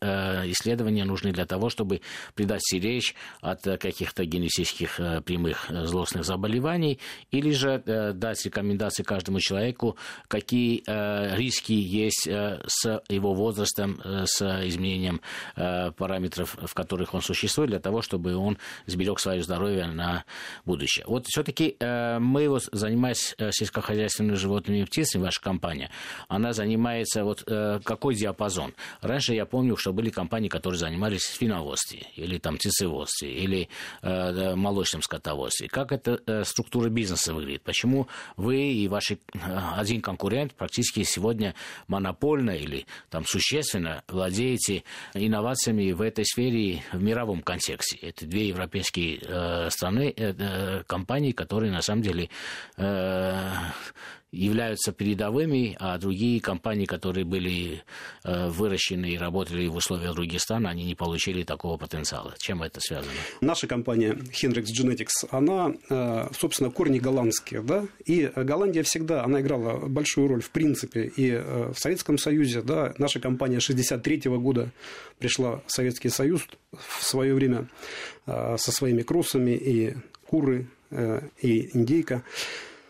исследования 0.51 1.05
нужны 1.05 1.33
для 1.33 1.47
того, 1.47 1.71
чтобы 1.71 2.03
придать 2.35 2.63
речь 2.73 3.15
от 3.41 3.63
каких-то 3.63 4.25
генетических 4.25 4.97
прямых 5.25 5.71
злостных 5.71 6.25
заболеваний, 6.25 6.99
или 7.31 7.51
же 7.51 7.83
дать 8.15 8.45
рекомендации 8.45 9.03
каждому 9.03 9.41
человеку, 9.41 9.97
какие 10.29 10.83
риски 11.37 11.73
есть 11.73 12.29
с 12.29 13.03
его 13.09 13.35
возрастом, 13.35 14.01
с 14.05 14.43
изменением 14.67 15.21
параметров, 15.55 16.42
в 16.45 16.75
которых 16.75 17.15
он 17.15 17.23
существует, 17.23 17.71
для 17.71 17.81
того, 17.81 18.03
чтобы 18.03 18.35
он 18.37 18.59
сберег 18.87 19.21
свое 19.21 19.43
здоровье 19.43 19.87
на 19.87 20.25
будущее. 20.65 21.05
Вот 21.07 21.27
все-таки 21.27 21.77
мы, 21.81 22.49
вот, 22.49 22.69
занимаясь 22.73 23.35
сельскохозяйственными 23.51 24.37
животными 24.37 24.79
и 24.79 24.85
птицами, 24.85 25.23
ваша 25.23 25.41
компания, 25.41 25.91
она 26.29 26.53
занимается 26.53 27.25
вот 27.25 27.45
какой 27.85 28.15
диапазон? 28.15 28.75
Раньше 29.01 29.35
я 29.35 29.47
помню, 29.47 29.77
что 29.77 29.93
были 29.93 30.11
компании, 30.11 30.49
которые 30.49 30.79
занимались 30.79 31.23
свиноводством, 31.23 32.01
или 32.17 32.39
там 32.39 32.57
птицеводством, 32.57 33.29
или 33.29 33.69
э, 34.03 34.55
молочным 34.55 35.03
скотоводством. 35.03 35.69
Как 35.69 35.93
эта 35.93 36.21
э, 36.27 36.45
структура 36.45 36.89
бизнеса 36.89 37.35
выглядит? 37.35 37.63
Почему 37.63 38.09
вы 38.37 38.73
и 38.73 38.89
ваш 38.89 39.11
э, 39.11 39.17
один 39.77 40.01
конкурент 40.01 40.55
практически 40.55 41.03
сегодня 41.03 41.55
монопольно 41.89 42.51
или 42.51 42.87
там 43.11 43.25
существенно 43.27 44.03
владеете 44.09 44.85
инновациями 45.15 45.93
в 45.93 46.01
этой 46.01 46.25
сфере 46.33 46.83
в 46.93 47.03
мировом 47.03 47.43
контексте? 47.43 47.99
Это 47.99 48.27
две 48.27 48.49
европейские 48.49 49.21
э, 49.23 49.71
страны, 49.71 50.13
э, 50.17 50.35
э 50.37 50.83
компании, 50.85 51.33
которые 51.33 51.71
на 51.73 51.83
самом 51.83 52.03
деле 52.03 52.29
являются 54.33 54.93
передовыми, 54.93 55.77
а 55.79 55.99
другие 55.99 56.41
компании, 56.41 56.87
которые 56.87 57.27
были 57.27 57.83
э, 58.25 58.49
выращены 58.49 59.11
и 59.11 59.19
работали 59.19 59.67
в 59.67 59.77
условиях 59.77 60.41
стран, 60.41 60.67
они 60.67 60.85
не 60.85 60.95
получили 60.95 61.45
такого 61.45 61.77
потенциала. 61.77 62.35
Чем 62.39 62.63
это 62.63 62.81
связано? 62.81 63.13
Наша 63.43 63.67
компания 63.67 64.13
Hendrix 64.13 64.67
Genetics, 64.77 65.29
она, 65.31 65.75
э, 65.91 66.29
собственно, 66.39 66.71
корни 66.71 66.99
голландские, 66.99 67.63
да, 67.63 67.87
и 68.07 68.33
Голландия 68.35 68.83
всегда, 68.83 69.23
она 69.23 69.43
играла 69.43 69.87
большую 69.87 70.29
роль 70.29 70.41
в 70.41 70.51
принципе 70.51 71.13
и 71.15 71.31
э, 71.33 71.73
в 71.75 71.79
Советском 71.79 72.17
Союзе, 72.17 72.63
да, 72.63 72.95
наша 72.97 73.21
компания 73.21 73.61
63 73.61 74.23
года 74.39 74.71
пришла 75.19 75.63
в 75.67 75.71
Советский 75.71 76.09
Союз 76.09 76.47
в 76.73 77.05
свое 77.05 77.35
время 77.35 77.69
со 78.27 78.73
своими 78.73 79.03
кроссами 79.03 79.51
и 79.51 79.95
куры, 80.27 80.69
и 80.91 81.77
индейка 81.77 82.23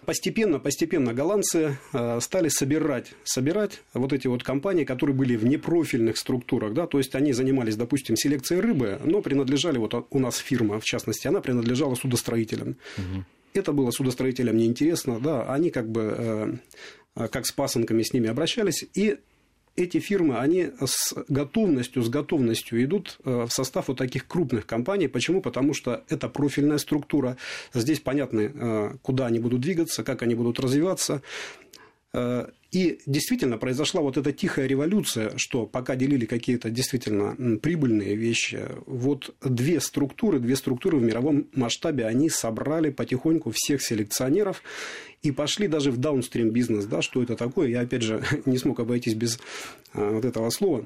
постепенно, 0.04 0.58
постепенно 0.58 1.12
голландцы 1.12 1.78
э, 1.92 2.20
стали 2.20 2.48
собирать, 2.48 3.12
собирать 3.24 3.82
вот 3.94 4.12
эти 4.12 4.26
вот 4.26 4.42
компании, 4.42 4.84
которые 4.84 5.16
были 5.16 5.36
в 5.36 5.44
непрофильных 5.44 6.16
структурах, 6.16 6.74
да, 6.74 6.86
то 6.86 6.98
есть 6.98 7.14
они 7.14 7.32
занимались, 7.32 7.76
допустим, 7.76 8.16
селекцией 8.16 8.60
рыбы, 8.60 9.00
но 9.04 9.22
принадлежали, 9.22 9.78
вот 9.78 9.94
у 10.10 10.18
нас 10.18 10.36
фирма, 10.38 10.80
в 10.80 10.84
частности, 10.84 11.26
она 11.28 11.40
принадлежала 11.40 11.94
судостроителям. 11.94 12.76
Угу. 12.98 13.24
Это 13.54 13.72
было 13.72 13.90
судостроителям 13.90 14.56
неинтересно, 14.56 15.20
да, 15.20 15.52
они 15.52 15.70
как 15.70 15.88
бы 15.90 16.58
э, 17.16 17.28
как 17.28 17.46
с 17.46 17.52
пасынками 17.52 18.02
с 18.02 18.12
ними 18.12 18.28
обращались, 18.28 18.84
и 18.94 19.18
эти 19.76 19.98
фирмы, 20.00 20.38
они 20.38 20.70
с 20.84 21.14
готовностью, 21.28 22.02
с 22.02 22.08
готовностью 22.08 22.82
идут 22.84 23.18
э, 23.24 23.46
в 23.48 23.52
состав 23.52 23.88
вот 23.88 23.98
таких 23.98 24.26
крупных 24.26 24.66
компаний. 24.66 25.08
Почему? 25.08 25.40
Потому 25.40 25.72
что 25.74 26.04
это 26.08 26.28
профильная 26.28 26.78
структура. 26.78 27.36
Здесь 27.72 28.00
понятно, 28.00 28.40
э, 28.40 28.96
куда 29.02 29.26
они 29.26 29.38
будут 29.38 29.60
двигаться, 29.60 30.04
как 30.04 30.22
они 30.22 30.34
будут 30.34 30.60
развиваться. 30.60 31.22
Э, 32.14 32.48
и 32.70 33.00
действительно 33.04 33.58
произошла 33.58 34.00
вот 34.00 34.16
эта 34.16 34.32
тихая 34.32 34.66
революция, 34.66 35.32
что 35.36 35.66
пока 35.66 35.94
делили 35.94 36.24
какие-то 36.24 36.70
действительно 36.70 37.58
прибыльные 37.58 38.16
вещи, 38.16 38.66
вот 38.86 39.34
две 39.42 39.78
структуры, 39.78 40.38
две 40.38 40.56
структуры 40.56 40.96
в 40.96 41.02
мировом 41.02 41.48
масштабе, 41.54 42.06
они 42.06 42.30
собрали 42.30 42.88
потихоньку 42.88 43.52
всех 43.54 43.82
селекционеров 43.82 44.62
и 45.22 45.30
пошли 45.32 45.68
даже 45.68 45.90
в 45.90 45.98
даунстрим 45.98 46.50
бизнес, 46.50 46.86
да, 46.86 47.02
что 47.02 47.22
это 47.22 47.36
такое. 47.36 47.68
Я, 47.68 47.80
опять 47.82 48.02
же, 48.02 48.24
не 48.46 48.56
смог 48.56 48.80
обойтись 48.80 49.14
без 49.14 49.38
а, 49.92 50.10
вот 50.10 50.24
этого 50.24 50.48
слова. 50.48 50.84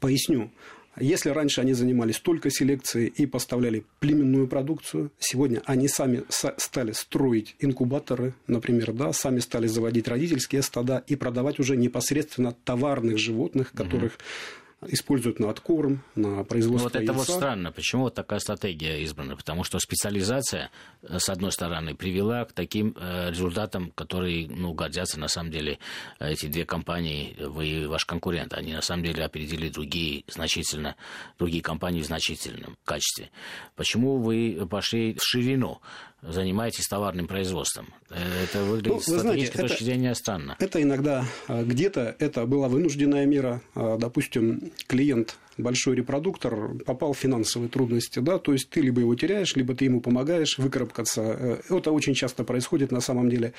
Поясню. 0.00 0.50
Если 0.98 1.30
раньше 1.30 1.60
они 1.60 1.72
занимались 1.72 2.18
только 2.18 2.50
селекцией 2.50 3.08
и 3.08 3.26
поставляли 3.26 3.84
племенную 4.00 4.46
продукцию, 4.46 5.10
сегодня 5.18 5.62
они 5.64 5.88
сами 5.88 6.22
стали 6.28 6.92
строить 6.92 7.56
инкубаторы, 7.60 8.34
например, 8.46 8.92
да, 8.92 9.12
сами 9.12 9.38
стали 9.38 9.66
заводить 9.66 10.08
родительские 10.08 10.62
стада 10.62 11.02
и 11.06 11.16
продавать 11.16 11.58
уже 11.58 11.76
непосредственно 11.76 12.54
товарных 12.64 13.18
животных, 13.18 13.72
которых 13.72 14.12
угу 14.12 14.61
используют 14.88 15.38
на 15.38 15.50
откорм, 15.50 16.02
на 16.14 16.44
производство 16.44 16.88
Вот 16.88 16.96
это 16.96 17.12
яйца. 17.12 17.18
вот 17.18 17.28
странно. 17.28 17.72
Почему 17.72 18.02
вот 18.02 18.14
такая 18.14 18.38
стратегия 18.38 19.02
избрана? 19.02 19.36
Потому 19.36 19.64
что 19.64 19.78
специализация, 19.78 20.70
э, 21.02 21.18
с 21.18 21.28
одной 21.28 21.52
стороны, 21.52 21.94
привела 21.94 22.44
к 22.44 22.52
таким 22.52 22.96
э, 22.98 23.30
результатам, 23.30 23.92
которые 23.92 24.48
ну, 24.48 24.72
годятся, 24.72 25.18
на 25.18 25.28
самом 25.28 25.50
деле, 25.50 25.78
эти 26.18 26.46
две 26.46 26.64
компании, 26.64 27.36
вы 27.38 27.66
и 27.66 27.86
ваш 27.86 28.04
конкурент, 28.04 28.54
они 28.54 28.72
на 28.72 28.82
самом 28.82 29.04
деле 29.04 29.24
опередили 29.24 29.68
другие 29.68 30.24
значительно, 30.28 30.96
другие 31.38 31.62
компании 31.62 32.00
в 32.00 32.06
значительном 32.06 32.76
качестве. 32.84 33.30
Почему 33.76 34.18
вы 34.18 34.66
пошли 34.68 35.14
в 35.14 35.22
ширину? 35.22 35.80
Занимаетесь 36.22 36.86
товарным 36.86 37.26
производством. 37.26 37.92
Э, 38.10 38.44
это 38.44 38.62
выглядит 38.62 38.92
ну, 38.92 39.00
с 39.00 39.02
стратегической 39.02 39.56
знаете, 39.56 39.68
точки 39.68 39.84
зрения 39.84 40.14
странно. 40.14 40.56
Это 40.58 40.82
иногда 40.82 41.24
где-то 41.48 42.16
это 42.18 42.46
была 42.46 42.68
вынужденная 42.68 43.26
мера. 43.26 43.60
Допустим, 43.74 44.72
клиент 44.86 45.36
большой 45.58 45.96
репродуктор 45.96 46.74
попал 46.84 47.12
в 47.12 47.18
финансовые 47.18 47.68
трудности, 47.68 48.18
да, 48.18 48.38
то 48.38 48.52
есть 48.52 48.70
ты 48.70 48.80
либо 48.80 49.00
его 49.00 49.14
теряешь, 49.14 49.56
либо 49.56 49.74
ты 49.74 49.84
ему 49.84 50.00
помогаешь 50.00 50.58
выкарабкаться. 50.58 51.22
Э, 51.70 51.76
это 51.76 51.92
очень 51.92 52.14
часто 52.14 52.44
происходит 52.44 52.92
на 52.92 53.00
самом 53.00 53.28
деле. 53.30 53.52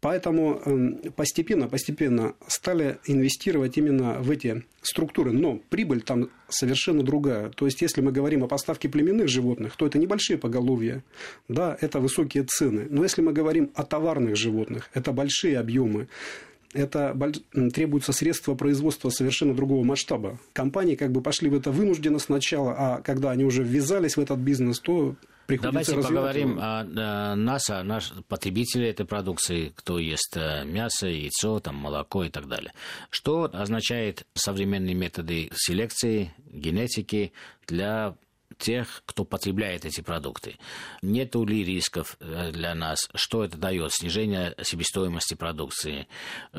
Поэтому 0.00 0.60
эм, 0.64 0.98
постепенно, 1.16 1.68
постепенно 1.68 2.34
стали 2.46 2.98
инвестировать 3.06 3.76
именно 3.76 4.20
в 4.20 4.30
эти 4.30 4.64
структуры, 4.82 5.32
но 5.32 5.60
прибыль 5.68 6.02
там 6.02 6.30
совершенно 6.48 7.02
другая. 7.02 7.50
То 7.50 7.66
есть, 7.66 7.82
если 7.82 8.00
мы 8.00 8.12
говорим 8.12 8.44
о 8.44 8.48
поставке 8.48 8.88
племенных 8.88 9.28
животных, 9.28 9.76
то 9.76 9.86
это 9.86 9.98
небольшие 9.98 10.38
поголовья, 10.38 11.02
да, 11.48 11.76
это 11.80 12.00
высокие 12.00 12.44
цены. 12.44 12.86
Но 12.88 13.02
если 13.02 13.22
мы 13.22 13.32
говорим 13.32 13.70
о 13.74 13.84
товарных 13.84 14.36
животных, 14.36 14.88
это 14.94 15.12
большие 15.12 15.58
объемы 15.58 16.08
это 16.72 17.16
требуются 17.72 18.12
средства 18.12 18.54
производства 18.54 19.10
совершенно 19.10 19.54
другого 19.54 19.84
масштаба. 19.84 20.38
Компании 20.52 20.94
как 20.94 21.12
бы 21.12 21.20
пошли 21.20 21.48
в 21.48 21.54
это 21.54 21.70
вынужденно 21.70 22.18
сначала, 22.18 22.74
а 22.76 23.02
когда 23.02 23.30
они 23.30 23.44
уже 23.44 23.62
ввязались 23.62 24.16
в 24.16 24.20
этот 24.20 24.38
бизнес, 24.38 24.80
то 24.80 25.16
приходится 25.46 25.92
Давайте 25.92 26.08
поговорим 26.08 26.50
его. 26.52 26.60
о, 26.60 26.80
о 27.32 27.36
нас, 27.36 27.70
о 27.70 27.82
наш, 27.82 28.12
потребителе 28.28 28.90
этой 28.90 29.06
продукции, 29.06 29.72
кто 29.74 29.98
ест 29.98 30.36
э, 30.36 30.64
мясо, 30.64 31.06
яйцо, 31.06 31.58
там, 31.60 31.76
молоко 31.76 32.24
и 32.24 32.28
так 32.28 32.48
далее. 32.48 32.72
Что 33.08 33.48
означает 33.50 34.26
современные 34.34 34.94
методы 34.94 35.48
селекции, 35.54 36.34
генетики 36.52 37.32
для 37.66 38.14
тех, 38.58 39.02
кто 39.06 39.24
потребляет 39.24 39.84
эти 39.84 40.00
продукты. 40.00 40.56
Нет 41.00 41.34
ли 41.34 41.64
рисков 41.64 42.16
э, 42.20 42.50
для 42.52 42.74
нас? 42.74 43.08
Что 43.14 43.44
это 43.44 43.56
дает? 43.56 43.92
Снижение 43.92 44.54
себестоимости 44.62 45.34
продукции? 45.34 46.08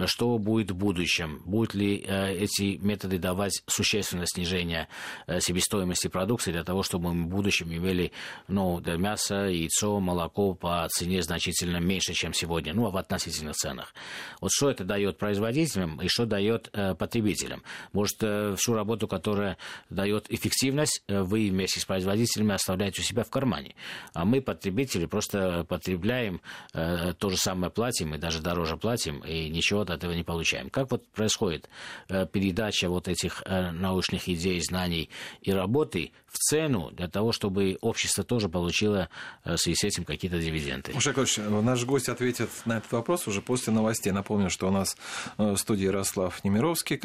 Что 0.05 0.37
будет 0.37 0.71
в 0.71 0.75
будущем? 0.75 1.41
Будут 1.45 1.73
ли 1.73 2.03
э, 2.05 2.33
эти 2.35 2.77
методы 2.77 3.19
давать 3.19 3.61
существенное 3.67 4.25
снижение 4.25 4.87
э, 5.27 5.41
себестоимости 5.41 6.07
продукции 6.07 6.51
для 6.51 6.63
того, 6.63 6.83
чтобы 6.83 7.13
мы 7.13 7.25
в 7.25 7.27
будущем 7.27 7.73
имели 7.73 8.11
ну, 8.47 8.79
мясо, 8.97 9.47
яйцо, 9.47 9.99
молоко 9.99 10.53
по 10.53 10.87
цене 10.89 11.21
значительно 11.21 11.77
меньше, 11.77 12.13
чем 12.13 12.33
сегодня, 12.33 12.73
ну, 12.73 12.89
в 12.89 12.97
относительных 12.97 13.55
ценах? 13.55 13.93
Вот 14.39 14.51
что 14.51 14.69
это 14.69 14.85
дает 14.85 15.17
производителям 15.17 16.01
и 16.01 16.07
что 16.07 16.25
дает 16.25 16.71
потребителям? 16.71 17.63
Может, 17.91 18.17
всю 18.57 18.73
работу, 18.73 19.07
которая 19.07 19.57
дает 19.89 20.31
эффективность, 20.31 21.03
вы 21.07 21.49
вместе 21.49 21.79
с 21.79 21.88
производителями 21.89 22.53
оставляете 22.53 23.01
у 23.01 23.03
себя 23.03 23.23
в 23.23 23.31
кармане. 23.31 23.73
А 24.13 24.23
мы, 24.23 24.41
потребители, 24.41 25.07
просто 25.07 25.65
потребляем, 25.67 26.39
э, 26.75 27.13
то 27.17 27.31
же 27.31 27.37
самое 27.37 27.71
платим, 27.71 28.13
и 28.13 28.19
даже 28.19 28.43
дороже 28.43 28.77
платим, 28.77 29.21
и 29.21 29.49
ничего 29.49 29.81
от 29.81 29.89
этого 29.89 30.11
не 30.11 30.23
получаем. 30.23 30.69
Как 30.69 30.91
вот 30.91 31.07
происходит 31.07 31.67
э, 32.07 32.27
передача 32.31 32.89
вот 32.89 33.07
этих 33.07 33.41
э, 33.43 33.71
научных 33.71 34.29
идей, 34.29 34.61
знаний 34.61 35.09
и 35.41 35.51
работы 35.51 36.11
в 36.27 36.37
цену 36.37 36.91
для 36.91 37.07
того, 37.07 37.31
чтобы 37.31 37.79
общество 37.81 38.23
тоже 38.23 38.49
получило 38.49 39.09
в 39.43 39.57
связи 39.57 39.75
с 39.75 39.83
этим 39.83 40.05
какие-то 40.05 40.39
дивиденды? 40.39 40.93
Мушек 40.93 41.17
наш 41.39 41.85
гость 41.85 42.07
ответит 42.07 42.51
на 42.65 42.77
этот 42.77 42.91
вопрос 42.91 43.27
уже 43.27 43.41
после 43.41 43.73
новостей. 43.73 44.11
Напомню, 44.11 44.51
что 44.51 44.67
у 44.67 44.71
нас 44.71 44.95
в 45.37 45.57
студии 45.57 45.85
Ярослав 45.85 46.43
Немировский, 46.43 47.01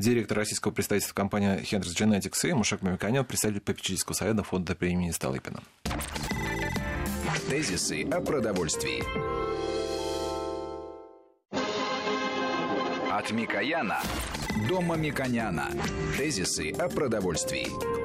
директор 0.00 0.36
российского 0.38 0.72
представительства 0.72 1.14
компании 1.14 1.60
Hendrix 1.60 1.94
Genetics, 1.96 2.48
и 2.48 2.52
Мушек 2.52 2.82
Мамиканян, 2.82 3.24
представитель 3.24 3.60
попечительского 4.00 4.14
совета 4.14 4.42
фонда 4.42 4.74
премии 4.74 5.10
Столыпина. 5.10 5.60
Тезисы 7.48 8.04
о 8.04 8.20
продовольствии. 8.20 9.02
От 13.10 13.30
Микояна 13.32 14.00
до 14.68 14.80
Мамиконяна. 14.80 15.70
Тезисы 16.16 16.70
о 16.72 16.88
продовольствии. 16.88 17.99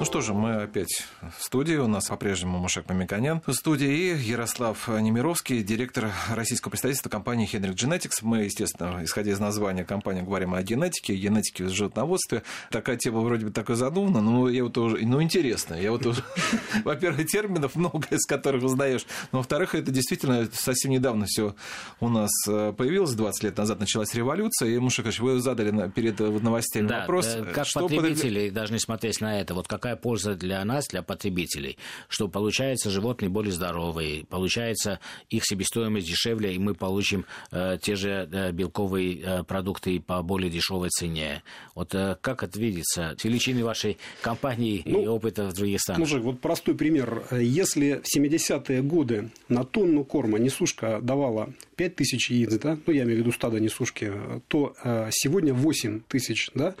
Ну 0.00 0.06
что 0.06 0.22
же, 0.22 0.32
мы 0.32 0.62
опять 0.62 1.04
в 1.38 1.44
студии. 1.44 1.74
У 1.74 1.86
нас 1.86 2.08
по-прежнему 2.08 2.56
Мушек 2.56 2.88
Мамиканян 2.88 3.42
в 3.46 3.52
студии 3.52 3.86
и 3.86 4.16
Ярослав 4.16 4.88
Немировский, 4.88 5.62
директор 5.62 6.10
российского 6.30 6.70
представительства 6.70 7.10
компании 7.10 7.46
Henrik 7.46 7.74
Genetics. 7.74 8.20
Мы, 8.22 8.44
естественно, 8.44 9.04
исходя 9.04 9.32
из 9.32 9.38
названия 9.38 9.84
компании, 9.84 10.22
говорим 10.22 10.54
о 10.54 10.62
генетике, 10.62 11.14
генетике 11.16 11.64
в 11.64 11.68
животноводстве. 11.68 12.44
Такая 12.70 12.96
тема 12.96 13.20
вроде 13.20 13.44
бы 13.44 13.52
такой 13.52 13.76
задумана, 13.76 14.22
но 14.22 14.48
я 14.48 14.64
вот 14.64 14.78
уже, 14.78 15.04
ну, 15.04 15.22
интересно. 15.22 15.74
Я 15.74 15.90
вот 15.90 16.06
уже, 16.06 16.24
во-первых, 16.84 17.26
терминов 17.26 17.74
много, 17.74 18.06
из 18.10 18.24
которых 18.24 18.64
узнаешь. 18.64 19.04
Но, 19.32 19.40
во-вторых, 19.40 19.74
это 19.74 19.90
действительно 19.90 20.48
совсем 20.50 20.92
недавно 20.92 21.26
все 21.26 21.54
у 22.00 22.08
нас 22.08 22.30
э, 22.48 22.72
появилось, 22.74 23.12
20 23.12 23.44
лет 23.44 23.58
назад 23.58 23.80
началась 23.80 24.14
революция. 24.14 24.70
И, 24.70 24.78
Мушек 24.78 25.04
вы 25.18 25.40
задали 25.40 25.90
перед 25.90 26.18
новостями 26.18 26.86
да, 26.86 27.00
вопрос. 27.00 27.26
Э, 27.26 27.44
как 27.52 27.66
что 27.66 27.80
потребители 27.80 28.48
должны 28.48 28.78
смотреть 28.78 29.20
на 29.20 29.38
это? 29.38 29.52
Вот 29.52 29.68
какая 29.68 29.89
какая 29.90 29.96
польза 29.96 30.34
для 30.34 30.64
нас, 30.64 30.88
для 30.88 31.02
потребителей, 31.02 31.76
что 32.08 32.28
получается 32.28 32.90
животные 32.90 33.28
более 33.28 33.52
здоровые, 33.52 34.24
получается 34.24 35.00
их 35.30 35.44
себестоимость 35.44 36.06
дешевле, 36.06 36.54
и 36.54 36.58
мы 36.58 36.74
получим 36.74 37.24
э, 37.50 37.78
те 37.80 37.96
же 37.96 38.28
э, 38.30 38.52
белковые 38.52 39.20
э, 39.20 39.42
продукты 39.44 40.00
по 40.00 40.22
более 40.22 40.50
дешевой 40.50 40.90
цене. 40.90 41.42
Вот 41.74 41.94
э, 41.94 42.16
как 42.20 42.42
это 42.42 42.58
видится? 42.60 43.16
Величины 43.22 43.64
вашей 43.64 43.98
компании 44.22 44.82
ну, 44.84 45.02
и 45.02 45.06
опыта 45.06 45.48
в 45.48 45.54
других 45.54 45.80
странах. 45.80 46.00
Мужик, 46.00 46.22
вот 46.22 46.40
простой 46.40 46.74
пример. 46.74 47.24
Если 47.32 48.00
в 48.04 48.18
70-е 48.18 48.82
годы 48.82 49.30
на 49.48 49.64
тонну 49.64 50.04
корма 50.04 50.38
несушка 50.38 51.00
давала 51.02 51.52
5 51.76 51.96
тысяч 51.96 52.30
яиц, 52.30 52.54
да, 52.58 52.78
ну 52.86 52.92
я 52.92 53.02
имею 53.02 53.16
в 53.16 53.20
виду 53.20 53.32
стадо 53.32 53.58
несушки, 53.58 54.12
то 54.48 54.74
э, 54.84 55.08
сегодня 55.10 55.52
8 55.54 56.00
тысяч, 56.08 56.50
да, 56.54 56.74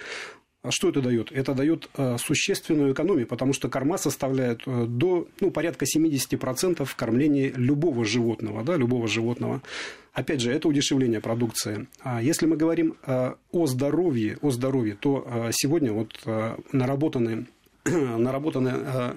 что 0.68 0.90
это 0.90 1.00
дает? 1.00 1.32
Это 1.32 1.54
дает 1.54 1.88
э, 1.96 2.18
существенную 2.18 2.92
экономию, 2.92 3.26
потому 3.26 3.54
что 3.54 3.70
корма 3.70 3.96
составляет 3.96 4.60
э, 4.66 4.84
до 4.86 5.26
ну, 5.40 5.50
порядка 5.50 5.86
70% 5.86 6.84
в 6.84 6.96
кормлении 6.96 7.50
любого 7.56 8.04
животного. 8.04 8.62
Да, 8.62 8.76
любого 8.76 9.08
животного. 9.08 9.62
Опять 10.12 10.40
же, 10.40 10.52
это 10.52 10.68
удешевление 10.68 11.20
продукции. 11.20 11.88
А 12.00 12.20
если 12.22 12.44
мы 12.44 12.58
говорим 12.58 12.96
э, 13.06 13.34
о 13.52 13.66
здоровье, 13.66 14.36
о 14.42 14.50
здоровье, 14.50 14.96
то 15.00 15.48
сегодня 15.52 15.92
вот 15.92 16.20
наработаны, 16.72 17.46
наработаны 17.84 19.16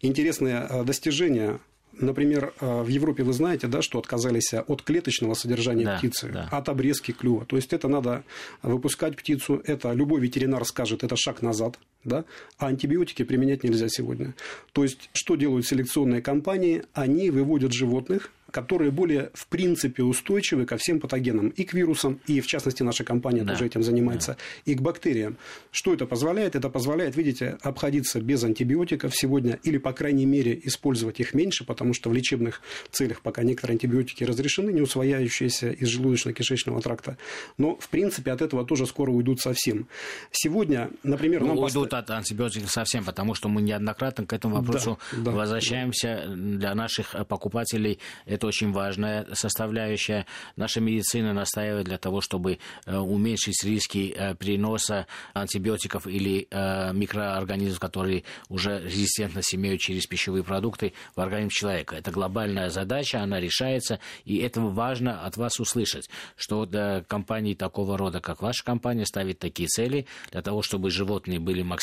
интересные 0.00 0.82
достижения 0.84 1.60
Например, 1.92 2.52
э, 2.60 2.82
в 2.82 2.88
Европе 2.88 3.22
вы 3.22 3.32
знаете, 3.32 3.66
да, 3.66 3.82
что 3.82 3.98
отказались 3.98 4.54
от 4.54 4.82
клеточного 4.82 5.34
содержания 5.34 5.84
да, 5.84 5.98
птицы, 5.98 6.28
да. 6.28 6.48
от 6.50 6.68
обрезки 6.68 7.12
клюва. 7.12 7.44
То 7.44 7.56
есть 7.56 7.72
это 7.72 7.88
надо 7.88 8.24
выпускать 8.62 9.16
птицу, 9.16 9.60
это 9.64 9.92
любой 9.92 10.20
ветеринар 10.20 10.64
скажет, 10.64 11.02
это 11.04 11.16
шаг 11.16 11.42
назад, 11.42 11.78
да, 12.04 12.24
а 12.58 12.68
антибиотики 12.68 13.22
применять 13.22 13.64
нельзя 13.64 13.88
сегодня. 13.88 14.34
То 14.72 14.82
есть 14.82 15.10
что 15.12 15.36
делают 15.36 15.66
селекционные 15.66 16.22
компании? 16.22 16.84
Они 16.94 17.30
выводят 17.30 17.72
животных 17.72 18.30
которые 18.50 18.90
более, 18.90 19.30
в 19.34 19.46
принципе, 19.46 20.02
устойчивы 20.02 20.66
ко 20.66 20.76
всем 20.76 21.00
патогенам, 21.00 21.48
и 21.48 21.64
к 21.64 21.72
вирусам, 21.72 22.20
и, 22.26 22.40
в 22.40 22.46
частности, 22.46 22.82
наша 22.82 23.04
компания 23.04 23.42
да. 23.42 23.52
тоже 23.52 23.66
этим 23.66 23.82
занимается, 23.82 24.32
да. 24.32 24.72
и 24.72 24.74
к 24.74 24.80
бактериям. 24.80 25.36
Что 25.70 25.94
это 25.94 26.06
позволяет? 26.06 26.56
Это 26.56 26.68
позволяет, 26.68 27.16
видите, 27.16 27.58
обходиться 27.62 28.20
без 28.20 28.42
антибиотиков 28.44 29.14
сегодня, 29.14 29.58
или, 29.62 29.78
по 29.78 29.92
крайней 29.92 30.26
мере, 30.26 30.58
использовать 30.64 31.20
их 31.20 31.34
меньше, 31.34 31.64
потому 31.64 31.94
что 31.94 32.10
в 32.10 32.14
лечебных 32.14 32.60
целях 32.90 33.22
пока 33.22 33.42
некоторые 33.42 33.74
антибиотики 33.74 34.24
разрешены, 34.24 34.70
не 34.70 34.80
усвояющиеся 34.80 35.70
из 35.70 35.88
желудочно-кишечного 35.88 36.80
тракта. 36.82 37.16
Но, 37.58 37.76
в 37.76 37.88
принципе, 37.88 38.32
от 38.32 38.42
этого 38.42 38.64
тоже 38.64 38.86
скоро 38.86 39.10
уйдут 39.10 39.40
совсем. 39.40 39.86
Сегодня, 40.30 40.90
например... 41.02 41.42
Ну, 41.42 41.54
уйдут 41.54 41.89
пост... 41.89 41.89
от 41.98 42.10
антибиотиков 42.10 42.70
совсем, 42.70 43.04
потому 43.04 43.34
что 43.34 43.48
мы 43.48 43.62
неоднократно 43.62 44.26
к 44.26 44.32
этому 44.32 44.56
вопросу 44.56 44.98
да, 45.12 45.18
да, 45.18 45.30
возвращаемся. 45.30 46.24
Да. 46.26 46.34
Для 46.34 46.74
наших 46.74 47.14
покупателей 47.28 47.98
это 48.26 48.46
очень 48.46 48.72
важная 48.72 49.26
составляющая. 49.34 50.26
Наша 50.56 50.80
медицина 50.80 51.32
настаивает 51.32 51.86
для 51.86 51.98
того, 51.98 52.20
чтобы 52.20 52.58
э, 52.86 52.96
уменьшить 52.96 53.62
риски 53.64 54.14
э, 54.16 54.34
переноса 54.34 55.06
антибиотиков 55.34 56.06
или 56.06 56.46
э, 56.50 56.92
микроорганизмов, 56.92 57.80
которые 57.80 58.24
уже 58.48 58.80
резистентно 58.82 59.40
имеют 59.52 59.80
через 59.80 60.06
пищевые 60.06 60.44
продукты 60.44 60.92
в 61.16 61.20
организм 61.20 61.50
человека. 61.50 61.96
Это 61.96 62.10
глобальная 62.10 62.70
задача, 62.70 63.20
она 63.20 63.40
решается, 63.40 64.00
и 64.24 64.38
это 64.38 64.60
важно 64.60 65.24
от 65.24 65.36
вас 65.36 65.58
услышать, 65.60 66.08
что 66.36 66.68
компании 67.08 67.54
такого 67.54 67.96
рода, 67.96 68.20
как 68.20 68.42
ваша 68.42 68.64
компания, 68.64 69.06
ставит 69.06 69.38
такие 69.38 69.68
цели 69.68 70.06
для 70.30 70.42
того, 70.42 70.62
чтобы 70.62 70.90
животные 70.90 71.38
были 71.40 71.62
максимально 71.62 71.79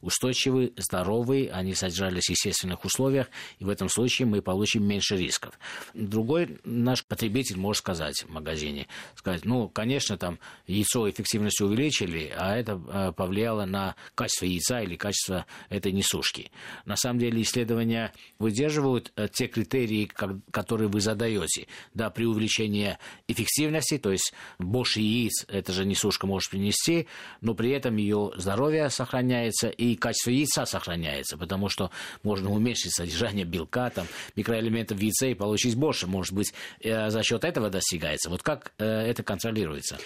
устойчивы, 0.00 0.72
здоровые, 0.76 1.50
они 1.50 1.74
содержались 1.74 2.24
в 2.24 2.30
естественных 2.30 2.84
условиях, 2.84 3.28
и 3.58 3.64
в 3.64 3.68
этом 3.68 3.88
случае 3.88 4.26
мы 4.26 4.42
получим 4.42 4.86
меньше 4.86 5.16
рисков. 5.16 5.58
Другой 5.94 6.58
наш 6.64 7.04
потребитель 7.04 7.56
может 7.56 7.80
сказать 7.80 8.22
в 8.22 8.30
магазине, 8.30 8.86
сказать, 9.14 9.44
ну, 9.44 9.68
конечно, 9.68 10.16
там 10.16 10.38
яйцо 10.66 11.08
эффективность 11.08 11.60
увеличили, 11.60 12.32
а 12.36 12.56
это 12.56 12.80
э, 12.88 13.12
повлияло 13.12 13.64
на 13.64 13.96
качество 14.14 14.46
яйца 14.46 14.80
или 14.80 14.96
качество 14.96 15.46
этой 15.68 15.92
несушки. 15.92 16.50
На 16.84 16.96
самом 16.96 17.20
деле 17.20 17.42
исследования 17.42 18.12
выдерживают 18.38 19.12
э, 19.16 19.28
те 19.32 19.46
критерии, 19.46 20.06
которые 20.50 20.88
вы 20.88 21.00
задаете. 21.00 21.66
Да, 21.94 22.10
при 22.10 22.24
увеличении 22.24 22.98
эффективности, 23.26 23.98
то 23.98 24.10
есть 24.10 24.32
больше 24.58 25.00
яиц 25.00 25.44
эта 25.48 25.72
же 25.72 25.84
несушка 25.84 26.26
может 26.26 26.50
принести, 26.50 27.06
но 27.40 27.54
при 27.54 27.70
этом 27.70 27.96
ее 27.96 28.32
здоровье 28.36 28.90
сохраняется 28.90 29.17
и 29.20 29.96
качество 29.96 30.30
яйца 30.30 30.66
сохраняется, 30.66 31.36
потому 31.36 31.68
что 31.68 31.90
можно 32.22 32.50
уменьшить 32.50 32.94
содержание 32.94 33.44
белка, 33.44 33.90
там, 33.90 34.06
микроэлементов 34.36 34.98
в 34.98 35.00
яйце 35.00 35.32
и 35.32 35.34
получить 35.34 35.58
получить 35.58 35.76
больше, 35.76 36.06
может 36.06 36.32
быть, 36.34 36.52
э, 36.80 37.10
за 37.10 37.22
счет 37.22 37.44
этого 37.44 37.70
достигается. 37.70 38.30
Вот 38.30 38.42
как 38.42 38.72
э, 38.78 38.84
это 38.84 39.22
контролируется? 39.22 39.98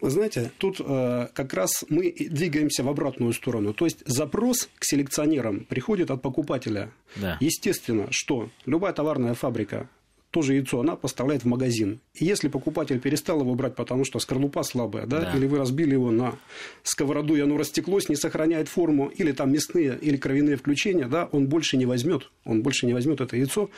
Вы 0.00 0.10
знаете, 0.10 0.50
тут 0.58 0.80
э, 0.80 1.28
как 1.34 1.54
раз 1.54 1.84
мы 1.88 2.12
двигаемся 2.18 2.82
в 2.82 2.88
обратную 2.88 3.32
сторону. 3.32 3.72
То 3.72 3.84
есть 3.84 3.98
запрос 4.06 4.68
к 4.78 4.84
селекционерам 4.84 5.64
приходит 5.64 6.10
от 6.10 6.22
покупателя. 6.22 6.90
Да. 7.16 7.36
Естественно, 7.40 8.08
что 8.10 8.50
любая 8.66 8.92
товарная 8.92 9.34
фабрика 9.34 9.88
тоже 10.30 10.54
яйцо 10.54 10.80
она 10.80 10.96
поставляет 10.96 11.42
в 11.42 11.46
магазин. 11.46 12.00
И 12.14 12.24
если 12.24 12.48
покупатель 12.48 13.00
перестал 13.00 13.40
его 13.40 13.54
брать, 13.54 13.74
потому 13.74 14.04
что 14.04 14.18
скорлупа 14.18 14.62
слабая, 14.62 15.06
да, 15.06 15.20
да. 15.20 15.32
или 15.36 15.46
вы 15.46 15.58
разбили 15.58 15.92
его 15.92 16.10
на 16.10 16.38
сковороду, 16.82 17.36
и 17.36 17.40
оно 17.40 17.56
растеклось, 17.56 18.08
не 18.08 18.16
сохраняет 18.16 18.68
форму, 18.68 19.08
или 19.08 19.32
там 19.32 19.52
мясные 19.52 19.98
или 20.00 20.16
кровяные 20.16 20.56
включения, 20.56 21.06
да, 21.06 21.28
он 21.32 21.46
больше 21.46 21.76
не 21.76 21.86
возьмет, 21.86 22.30
он 22.44 22.62
больше 22.62 22.86
не 22.86 22.92
возьмет 22.92 23.20
это 23.20 23.36
яйцо. 23.36 23.70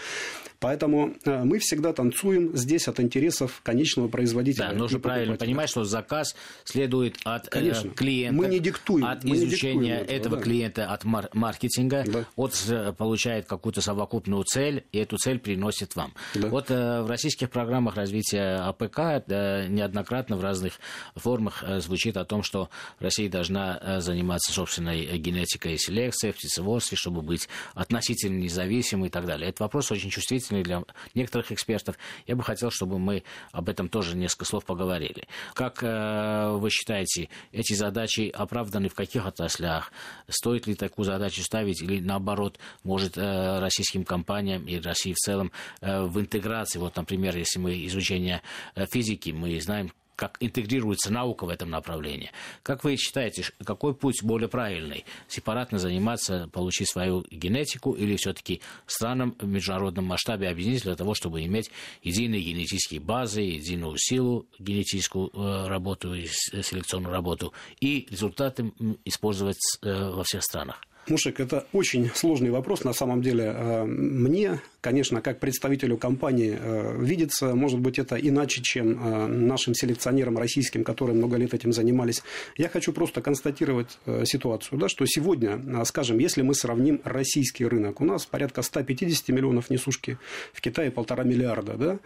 Поэтому 0.60 1.14
э, 1.24 1.42
мы 1.42 1.58
всегда 1.58 1.94
танцуем 1.94 2.54
здесь 2.54 2.86
от 2.86 3.00
интересов 3.00 3.62
конечного 3.62 4.08
производителя. 4.08 4.68
Да, 4.68 4.74
нужно 4.74 5.00
правильно 5.00 5.36
понимать, 5.36 5.70
что 5.70 5.84
заказ 5.84 6.36
следует 6.64 7.16
от 7.24 7.46
э, 7.46 7.50
Конечно. 7.50 7.90
клиента. 7.90 8.36
Мы 8.36 8.46
не 8.48 8.60
диктуем. 8.60 9.06
От 9.06 9.24
мы 9.24 9.36
изучения 9.36 10.00
этого, 10.00 10.16
этого 10.16 10.36
да. 10.36 10.42
клиента, 10.42 10.92
от 10.92 11.04
мар- 11.04 11.30
маркетинга. 11.32 12.04
Да. 12.06 12.26
Он 12.36 12.50
э, 12.68 12.92
получает 12.92 13.46
какую-то 13.46 13.80
совокупную 13.80 14.44
цель, 14.44 14.84
и 14.92 14.98
эту 14.98 15.16
цель 15.16 15.38
приносит 15.38 15.96
вам. 15.96 16.12
Да. 16.34 16.48
Вот 16.48 16.68
в 16.68 17.06
российских 17.08 17.48
программах 17.48 17.96
развития 17.96 18.56
АПК 18.56 19.26
неоднократно 19.28 20.36
в 20.36 20.42
разных 20.42 20.74
формах 21.16 21.64
звучит 21.78 22.18
о 22.18 22.26
том, 22.26 22.42
что 22.42 22.68
Россия 22.98 23.30
должна 23.30 24.00
заниматься 24.00 24.52
собственной 24.52 25.16
генетикой 25.16 25.74
и 25.74 25.78
селекцией 25.78 26.34
в 26.34 26.36
птицеводстве, 26.36 26.98
чтобы 26.98 27.22
быть 27.22 27.48
относительно 27.74 28.38
независимой 28.38 29.08
и 29.08 29.10
так 29.10 29.24
далее. 29.24 29.48
Этот 29.48 29.60
вопрос 29.60 29.90
очень 29.90 30.10
чувствительный 30.10 30.49
существенный 30.50 30.62
для 30.62 30.82
некоторых 31.14 31.52
экспертов. 31.52 31.96
Я 32.26 32.36
бы 32.36 32.42
хотел, 32.42 32.70
чтобы 32.70 32.98
мы 32.98 33.22
об 33.52 33.68
этом 33.68 33.88
тоже 33.88 34.16
несколько 34.16 34.44
слов 34.44 34.64
поговорили. 34.64 35.24
Как 35.54 35.82
э, 35.82 36.50
вы 36.52 36.70
считаете, 36.70 37.28
эти 37.52 37.74
задачи 37.74 38.30
оправданы 38.32 38.88
в 38.88 38.94
каких 38.94 39.26
отраслях? 39.26 39.92
Стоит 40.28 40.66
ли 40.66 40.74
такую 40.74 41.04
задачу 41.04 41.42
ставить 41.42 41.82
или 41.82 42.00
наоборот, 42.00 42.58
может 42.84 43.16
э, 43.16 43.58
российским 43.60 44.04
компаниям 44.04 44.66
и 44.66 44.80
России 44.80 45.12
в 45.12 45.18
целом 45.18 45.52
э, 45.80 46.02
в 46.02 46.20
интеграции, 46.20 46.78
вот, 46.78 46.96
например, 46.96 47.36
если 47.36 47.58
мы 47.58 47.86
изучение 47.86 48.42
физики, 48.90 49.30
мы 49.30 49.60
знаем, 49.60 49.92
как 50.20 50.36
интегрируется 50.40 51.10
наука 51.10 51.46
в 51.46 51.48
этом 51.48 51.70
направлении. 51.70 52.30
Как 52.62 52.84
вы 52.84 52.96
считаете, 52.96 53.42
какой 53.64 53.94
путь 53.94 54.22
более 54.22 54.50
правильный? 54.50 55.06
Сепаратно 55.28 55.78
заниматься, 55.78 56.46
получить 56.52 56.90
свою 56.90 57.24
генетику 57.30 57.92
или 57.92 58.16
все-таки 58.16 58.60
странам 58.86 59.34
в 59.38 59.46
международном 59.46 60.04
масштабе 60.04 60.50
объединиться 60.50 60.88
для 60.88 60.96
того, 60.96 61.14
чтобы 61.14 61.42
иметь 61.46 61.70
единые 62.02 62.42
генетические 62.42 63.00
базы, 63.00 63.40
единую 63.40 63.96
силу 63.96 64.46
генетическую 64.58 65.30
э, 65.32 65.68
работу 65.68 66.12
и 66.12 66.26
селекционную 66.26 67.14
работу 67.14 67.54
и 67.80 68.06
результаты 68.10 68.74
использовать 69.06 69.56
э, 69.80 70.10
во 70.10 70.22
всех 70.22 70.42
странах? 70.42 70.82
Мушек, 71.08 71.40
это 71.40 71.66
очень 71.72 72.10
сложный 72.14 72.50
вопрос 72.50 72.84
на 72.84 72.92
самом 72.92 73.22
деле. 73.22 73.52
Э, 73.56 73.84
мне, 73.84 74.60
конечно, 74.80 75.20
как 75.20 75.40
представителю 75.40 75.96
компании, 75.96 76.56
э, 76.58 76.96
видится, 77.02 77.54
может 77.54 77.80
быть, 77.80 77.98
это 77.98 78.16
иначе, 78.16 78.62
чем 78.62 78.92
э, 78.92 79.26
нашим 79.26 79.74
селекционерам 79.74 80.38
российским, 80.38 80.84
которые 80.84 81.16
много 81.16 81.36
лет 81.36 81.54
этим 81.54 81.72
занимались. 81.72 82.22
Я 82.56 82.68
хочу 82.68 82.92
просто 82.92 83.22
констатировать 83.22 83.98
ситуацию, 84.24 84.78
да, 84.78 84.88
что 84.88 85.04
сегодня, 85.06 85.84
скажем, 85.84 86.18
если 86.18 86.42
мы 86.42 86.54
сравним 86.54 87.00
российский 87.04 87.64
рынок, 87.64 88.00
у 88.00 88.04
нас 88.04 88.26
порядка 88.26 88.62
150 88.62 89.28
миллионов 89.28 89.70
несушки, 89.70 90.18
в 90.52 90.60
Китае 90.60 90.90
полтора 90.90 91.24
миллиарда. 91.24 91.74
Да? 91.74 91.98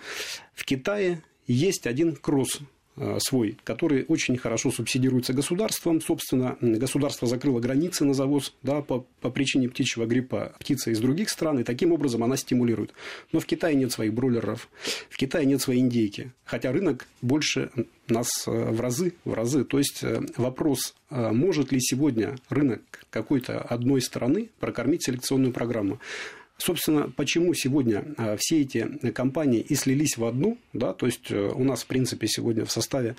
В 0.54 0.64
Китае 0.64 1.22
есть 1.46 1.86
один 1.86 2.16
кросс 2.16 2.60
свой, 3.18 3.58
который 3.64 4.04
очень 4.08 4.36
хорошо 4.36 4.70
субсидируется 4.70 5.32
государством. 5.32 6.00
Собственно, 6.00 6.56
государство 6.60 7.26
закрыло 7.26 7.60
границы 7.60 8.04
на 8.04 8.14
завоз 8.14 8.54
да, 8.62 8.82
по, 8.82 9.06
по 9.20 9.30
причине 9.30 9.68
птичьего 9.68 10.06
гриппа 10.06 10.54
птицы 10.60 10.92
из 10.92 11.00
других 11.00 11.30
стран, 11.30 11.58
и 11.58 11.64
таким 11.64 11.92
образом 11.92 12.22
она 12.22 12.36
стимулирует. 12.36 12.92
Но 13.32 13.40
в 13.40 13.46
Китае 13.46 13.74
нет 13.74 13.92
своих 13.92 14.14
бройлеров, 14.14 14.68
в 15.10 15.16
Китае 15.16 15.46
нет 15.46 15.60
своей 15.60 15.80
индейки, 15.80 16.32
хотя 16.44 16.72
рынок 16.72 17.08
больше 17.20 17.70
нас 18.08 18.28
э, 18.46 18.50
в 18.50 18.80
разы, 18.80 19.14
в 19.24 19.32
разы. 19.34 19.64
То 19.64 19.78
есть 19.78 20.02
э, 20.02 20.20
вопрос, 20.36 20.94
может 21.10 21.72
ли 21.72 21.80
сегодня 21.80 22.36
рынок 22.48 22.82
какой-то 23.10 23.60
одной 23.60 24.00
страны 24.00 24.50
прокормить 24.58 25.04
селекционную 25.04 25.52
программу. 25.52 26.00
Собственно, 26.56 27.10
почему 27.10 27.52
сегодня 27.54 28.04
а, 28.16 28.36
все 28.38 28.60
эти 28.60 29.10
компании 29.10 29.60
и 29.60 29.74
слились 29.74 30.16
в 30.16 30.24
одну, 30.24 30.58
да, 30.72 30.92
то 30.92 31.06
есть 31.06 31.30
э, 31.30 31.50
у 31.52 31.64
нас, 31.64 31.82
в 31.82 31.86
принципе, 31.86 32.28
сегодня 32.28 32.64
в 32.64 32.70
составе 32.70 33.16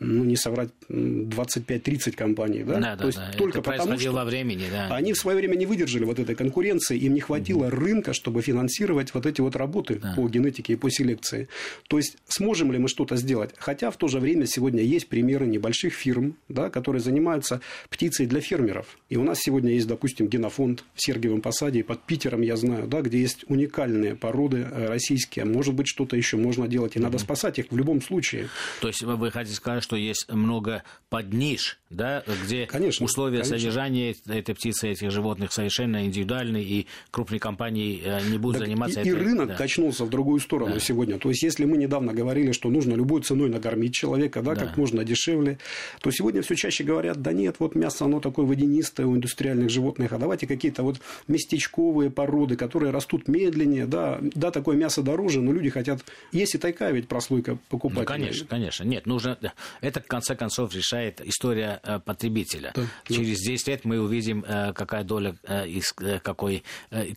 ну, 0.00 0.24
не 0.24 0.36
соврать, 0.36 0.70
25-30 0.88 2.12
компаний, 2.12 2.62
да? 2.62 2.78
Да, 2.78 2.96
То 2.96 3.06
есть 3.06 3.18
да. 3.18 3.32
только 3.36 3.58
Это 3.58 3.70
потому, 3.70 3.98
что 3.98 4.12
во 4.12 4.24
времени, 4.24 4.64
да. 4.70 4.94
они 4.94 5.12
в 5.12 5.18
свое 5.18 5.36
время 5.36 5.56
не 5.56 5.66
выдержали 5.66 6.04
вот 6.04 6.18
этой 6.18 6.34
конкуренции, 6.34 6.98
им 6.98 7.14
не 7.14 7.20
хватило 7.20 7.66
угу. 7.66 7.76
рынка, 7.76 8.12
чтобы 8.12 8.42
финансировать 8.42 9.12
вот 9.14 9.26
эти 9.26 9.40
вот 9.40 9.56
работы 9.56 9.96
да. 9.96 10.14
по 10.16 10.28
генетике 10.28 10.74
и 10.74 10.76
по 10.76 10.90
селекции. 10.90 11.48
То 11.88 11.98
есть 11.98 12.16
сможем 12.28 12.72
ли 12.72 12.78
мы 12.78 12.88
что-то 12.88 13.16
сделать? 13.16 13.50
Хотя 13.58 13.90
в 13.90 13.96
то 13.96 14.08
же 14.08 14.20
время 14.20 14.46
сегодня 14.46 14.82
есть 14.82 15.08
примеры 15.08 15.46
небольших 15.46 15.92
фирм, 15.92 16.36
да, 16.48 16.70
которые 16.70 17.00
занимаются 17.00 17.60
птицей 17.90 18.26
для 18.26 18.40
фермеров. 18.40 18.98
И 19.08 19.16
у 19.16 19.24
нас 19.24 19.40
сегодня 19.40 19.72
есть, 19.72 19.86
допустим, 19.86 20.28
генофонд 20.28 20.84
в 20.94 21.02
Сергиевом 21.02 21.40
Посаде, 21.40 21.80
и 21.80 21.82
под 21.82 22.02
Питером, 22.02 22.42
я 22.42 22.56
знаю, 22.56 22.86
да, 22.86 23.00
где 23.00 23.20
есть 23.20 23.44
уникальные 23.48 24.14
породы 24.14 24.66
э, 24.70 24.86
российские. 24.86 25.44
Может 25.44 25.74
быть, 25.74 25.88
что-то 25.88 26.16
еще 26.16 26.36
можно 26.36 26.68
делать, 26.68 26.96
и 26.96 26.98
угу. 26.98 27.06
надо 27.06 27.18
спасать 27.18 27.58
их 27.58 27.66
в 27.70 27.76
любом 27.76 28.00
случае. 28.02 28.48
То 28.80 28.88
есть 28.88 29.02
вы 29.02 29.30
хотите 29.30 29.56
сказать, 29.56 29.77
что 29.80 29.96
есть 29.96 30.30
много 30.30 30.82
подниш, 31.08 31.78
да, 31.90 32.22
где 32.44 32.66
конечно, 32.66 33.04
условия 33.04 33.38
конечно. 33.38 33.58
содержания 33.58 34.14
этой 34.26 34.54
птицы, 34.54 34.88
этих 34.88 35.10
животных 35.10 35.52
совершенно 35.52 36.04
индивидуальны, 36.04 36.62
и 36.62 36.86
крупные 37.10 37.40
компании 37.40 38.02
э, 38.04 38.20
не 38.30 38.38
будут 38.38 38.58
так 38.58 38.66
заниматься... 38.66 39.00
И, 39.00 39.02
этой, 39.02 39.08
и 39.08 39.14
рынок 39.14 39.48
да. 39.48 39.54
качнулся 39.54 40.04
в 40.04 40.10
другую 40.10 40.40
сторону 40.40 40.74
да. 40.74 40.80
сегодня. 40.80 41.18
То 41.18 41.30
есть, 41.30 41.42
если 41.42 41.64
мы 41.64 41.78
недавно 41.78 42.12
говорили, 42.12 42.52
что 42.52 42.68
нужно 42.68 42.94
любой 42.94 43.22
ценой 43.22 43.48
накормить 43.48 43.94
человека, 43.94 44.42
да, 44.42 44.54
да. 44.54 44.66
как 44.66 44.76
можно 44.76 45.04
дешевле, 45.04 45.58
то 46.00 46.10
сегодня 46.10 46.42
все 46.42 46.56
чаще 46.56 46.84
говорят, 46.84 47.22
да 47.22 47.32
нет, 47.32 47.56
вот 47.58 47.74
мясо, 47.74 48.04
оно 48.04 48.20
такое 48.20 48.44
водянистое 48.44 49.06
у 49.06 49.16
индустриальных 49.16 49.70
животных, 49.70 50.12
а 50.12 50.18
давайте 50.18 50.46
какие-то 50.46 50.82
вот 50.82 51.00
местечковые 51.26 52.10
породы, 52.10 52.56
которые 52.56 52.92
растут 52.92 53.28
медленнее, 53.28 53.86
да, 53.86 54.18
да, 54.20 54.50
такое 54.50 54.76
мясо 54.76 55.02
дороже, 55.02 55.40
но 55.40 55.52
люди 55.52 55.70
хотят... 55.70 56.00
Есть 56.32 56.54
и 56.54 56.58
такая 56.58 56.92
ведь 56.92 57.08
прослойка 57.08 57.58
покупать. 57.68 57.98
Ну, 57.98 58.04
конечно, 58.04 58.46
конечно. 58.46 58.84
Нет, 58.84 59.06
нужно... 59.06 59.38
Это, 59.80 60.00
в 60.00 60.06
конце 60.06 60.36
концов, 60.36 60.74
решает 60.74 61.20
история 61.20 61.80
э, 61.82 62.00
потребителя. 62.00 62.72
Да, 62.74 62.82
Через 63.08 63.38
10 63.40 63.68
лет 63.68 63.84
мы 63.84 64.00
увидим, 64.00 64.44
э, 64.46 64.72
какая 64.72 65.04
доля, 65.04 65.36
э, 65.44 65.80
какой, 66.22 66.62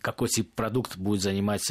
какой 0.00 0.28
тип 0.28 0.52
продукт 0.54 0.96
будет 0.96 1.22
занимать 1.22 1.62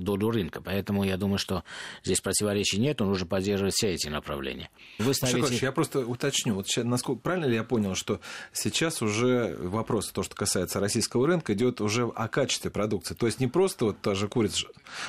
долю 0.00 0.30
рынка. 0.30 0.60
Поэтому 0.60 1.04
я 1.04 1.16
думаю, 1.16 1.38
что 1.38 1.64
здесь 2.04 2.20
противоречий 2.20 2.78
нет, 2.78 3.00
он 3.00 3.08
уже 3.08 3.26
поддерживает 3.26 3.74
все 3.74 3.88
эти 3.88 4.08
направления. 4.08 4.70
Вы 4.98 5.14
ставите... 5.14 5.40
Шакович, 5.40 5.62
я 5.62 5.72
просто 5.72 6.00
уточню, 6.00 6.54
вот 6.54 6.68
сейчас, 6.68 6.84
насколько 6.84 7.20
правильно 7.20 7.46
ли 7.46 7.54
я 7.54 7.64
понял, 7.64 7.94
что 7.94 8.20
сейчас 8.52 9.02
уже 9.02 9.56
вопрос, 9.58 10.10
то, 10.10 10.22
что 10.22 10.34
касается 10.34 10.80
российского 10.80 11.26
рынка, 11.26 11.54
идет 11.54 11.80
уже 11.80 12.04
о 12.04 12.28
качестве 12.28 12.70
продукции. 12.70 13.14
То 13.14 13.26
есть 13.26 13.40
не 13.40 13.46
просто 13.46 13.86
вот 13.86 14.00
та 14.00 14.14
же 14.14 14.28
курица, 14.28 14.66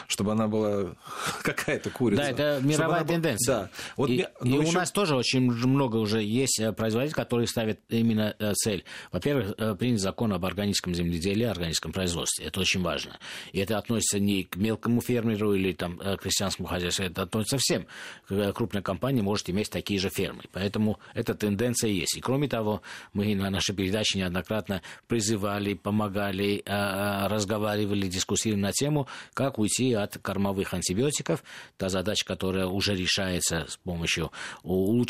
чтобы 0.08 0.32
она 0.32 0.48
была 0.48 0.96
какая-то 1.44 1.90
курица. 1.90 2.24
Да, 2.24 2.30
это 2.30 2.60
мировая 2.64 3.04
тенденция. 3.06 3.56
Была... 3.56 3.64
Да. 3.64 3.70
Вот, 3.98 4.10
и, 4.10 4.28
и 4.44 4.50
еще... 4.50 4.70
у 4.70 4.72
нас 4.72 4.92
тоже 4.92 5.16
очень 5.20 5.42
много 5.42 5.98
уже 5.98 6.24
есть 6.24 6.60
э, 6.60 6.72
производителей, 6.72 7.16
которые 7.16 7.48
ставят 7.48 7.80
именно 7.90 8.36
э, 8.40 8.54
цель. 8.54 8.84
Во-первых, 9.12 9.54
э, 9.58 9.76
принят 9.76 10.00
закон 10.00 10.34
об 10.34 10.46
органическом 10.46 10.96
земледелии, 10.96 11.44
органическом 11.44 11.92
производстве. 11.92 12.46
Это 12.46 12.60
очень 12.62 12.82
важно. 12.82 13.20
И 13.52 13.60
это 13.60 13.78
относится 13.78 14.20
не 14.20 14.44
к 14.44 14.56
мелкому 14.56 15.02
фермеру 15.02 15.54
или 15.54 15.74
там, 15.74 16.00
крестьянскому 16.18 16.68
хозяйству, 16.68 17.04
это 17.04 17.24
относится 17.24 17.58
всем. 17.60 17.86
Крупная 18.54 18.82
компания 18.82 19.22
может 19.22 19.50
иметь 19.50 19.70
такие 19.70 20.00
же 20.00 20.10
фермы. 20.10 20.44
Поэтому 20.52 21.00
эта 21.14 21.36
тенденция 21.36 21.92
есть. 21.92 22.18
И 22.18 22.22
кроме 22.22 22.48
того, 22.48 22.82
мы 23.14 23.36
на 23.36 23.50
нашей 23.50 23.76
передаче 23.76 24.20
неоднократно 24.20 24.82
призывали, 25.08 25.74
помогали, 25.74 26.64
разговаривали, 26.66 28.08
дискуссировали 28.08 28.62
на 28.62 28.72
тему, 28.72 29.08
как 29.34 29.60
уйти 29.60 29.94
от 29.94 30.18
кормовых 30.18 30.74
антибиотиков. 30.74 31.44
Та 31.78 31.90
задача, 31.90 32.26
которая 32.26 32.66
уже 32.68 32.96
решается 32.96 33.66
с 33.68 33.78
помощью 33.78 34.32
улучшения 34.64 35.09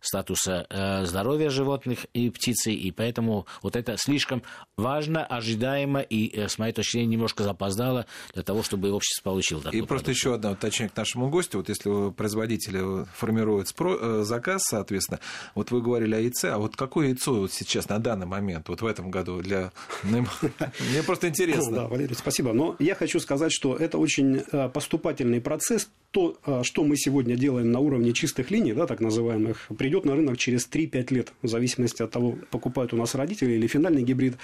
статуса 0.00 0.66
э, 0.70 1.04
здоровья 1.04 1.50
животных 1.50 2.06
и 2.14 2.30
птицы, 2.30 2.72
и 2.72 2.90
поэтому 2.90 3.46
вот 3.62 3.76
это 3.76 3.96
слишком 3.96 4.42
важно, 4.76 5.24
ожидаемо 5.24 6.00
и, 6.00 6.28
э, 6.34 6.48
с 6.48 6.58
моей 6.58 6.72
точки 6.72 6.92
зрения, 6.92 7.12
немножко 7.12 7.42
запоздало 7.42 8.06
для 8.34 8.42
того, 8.42 8.62
чтобы 8.62 8.90
общество 8.90 9.30
получило 9.30 9.62
такой 9.62 9.78
И 9.78 9.82
просто 9.82 10.10
еще 10.10 10.34
одно 10.34 10.52
уточнение 10.52 10.90
к 10.90 10.96
нашему 10.96 11.28
гостю. 11.30 11.58
Вот 11.58 11.68
если 11.68 12.10
производители 12.12 13.06
формируют 13.14 13.68
спро- 13.68 14.20
э, 14.20 14.24
заказ, 14.24 14.62
соответственно, 14.64 15.20
вот 15.54 15.70
вы 15.70 15.82
говорили 15.82 16.14
о 16.14 16.20
яйце, 16.20 16.50
а 16.50 16.58
вот 16.58 16.76
какое 16.76 17.08
яйцо 17.08 17.34
вот 17.34 17.52
сейчас 17.52 17.88
на 17.88 17.98
данный 17.98 18.26
момент, 18.26 18.68
вот 18.68 18.82
в 18.82 18.86
этом 18.86 19.10
году 19.10 19.40
для... 19.40 19.72
Мне 20.02 21.02
просто 21.04 21.28
интересно. 21.28 21.76
Да, 21.76 21.86
Валерий, 21.86 22.14
спасибо. 22.14 22.52
Но 22.52 22.76
я 22.78 22.94
хочу 22.94 23.20
сказать, 23.20 23.52
что 23.52 23.76
это 23.76 23.98
очень 23.98 24.40
поступательный 24.72 25.40
процесс. 25.40 25.88
То, 26.14 26.38
что 26.62 26.84
мы 26.84 26.96
сегодня 26.96 27.34
делаем 27.34 27.72
на 27.72 27.80
уровне 27.80 28.12
чистых 28.12 28.52
линий, 28.52 28.72
да, 28.72 28.86
так 28.86 29.00
называемых, 29.00 29.66
придет 29.76 30.04
на 30.04 30.14
рынок 30.14 30.38
через 30.38 30.68
3-5 30.68 31.12
лет, 31.12 31.32
в 31.42 31.48
зависимости 31.48 32.02
от 32.02 32.12
того, 32.12 32.38
покупают 32.52 32.92
у 32.92 32.96
нас 32.96 33.16
родители 33.16 33.54
или 33.54 33.66
финальный 33.66 34.04
гибрид. 34.04 34.36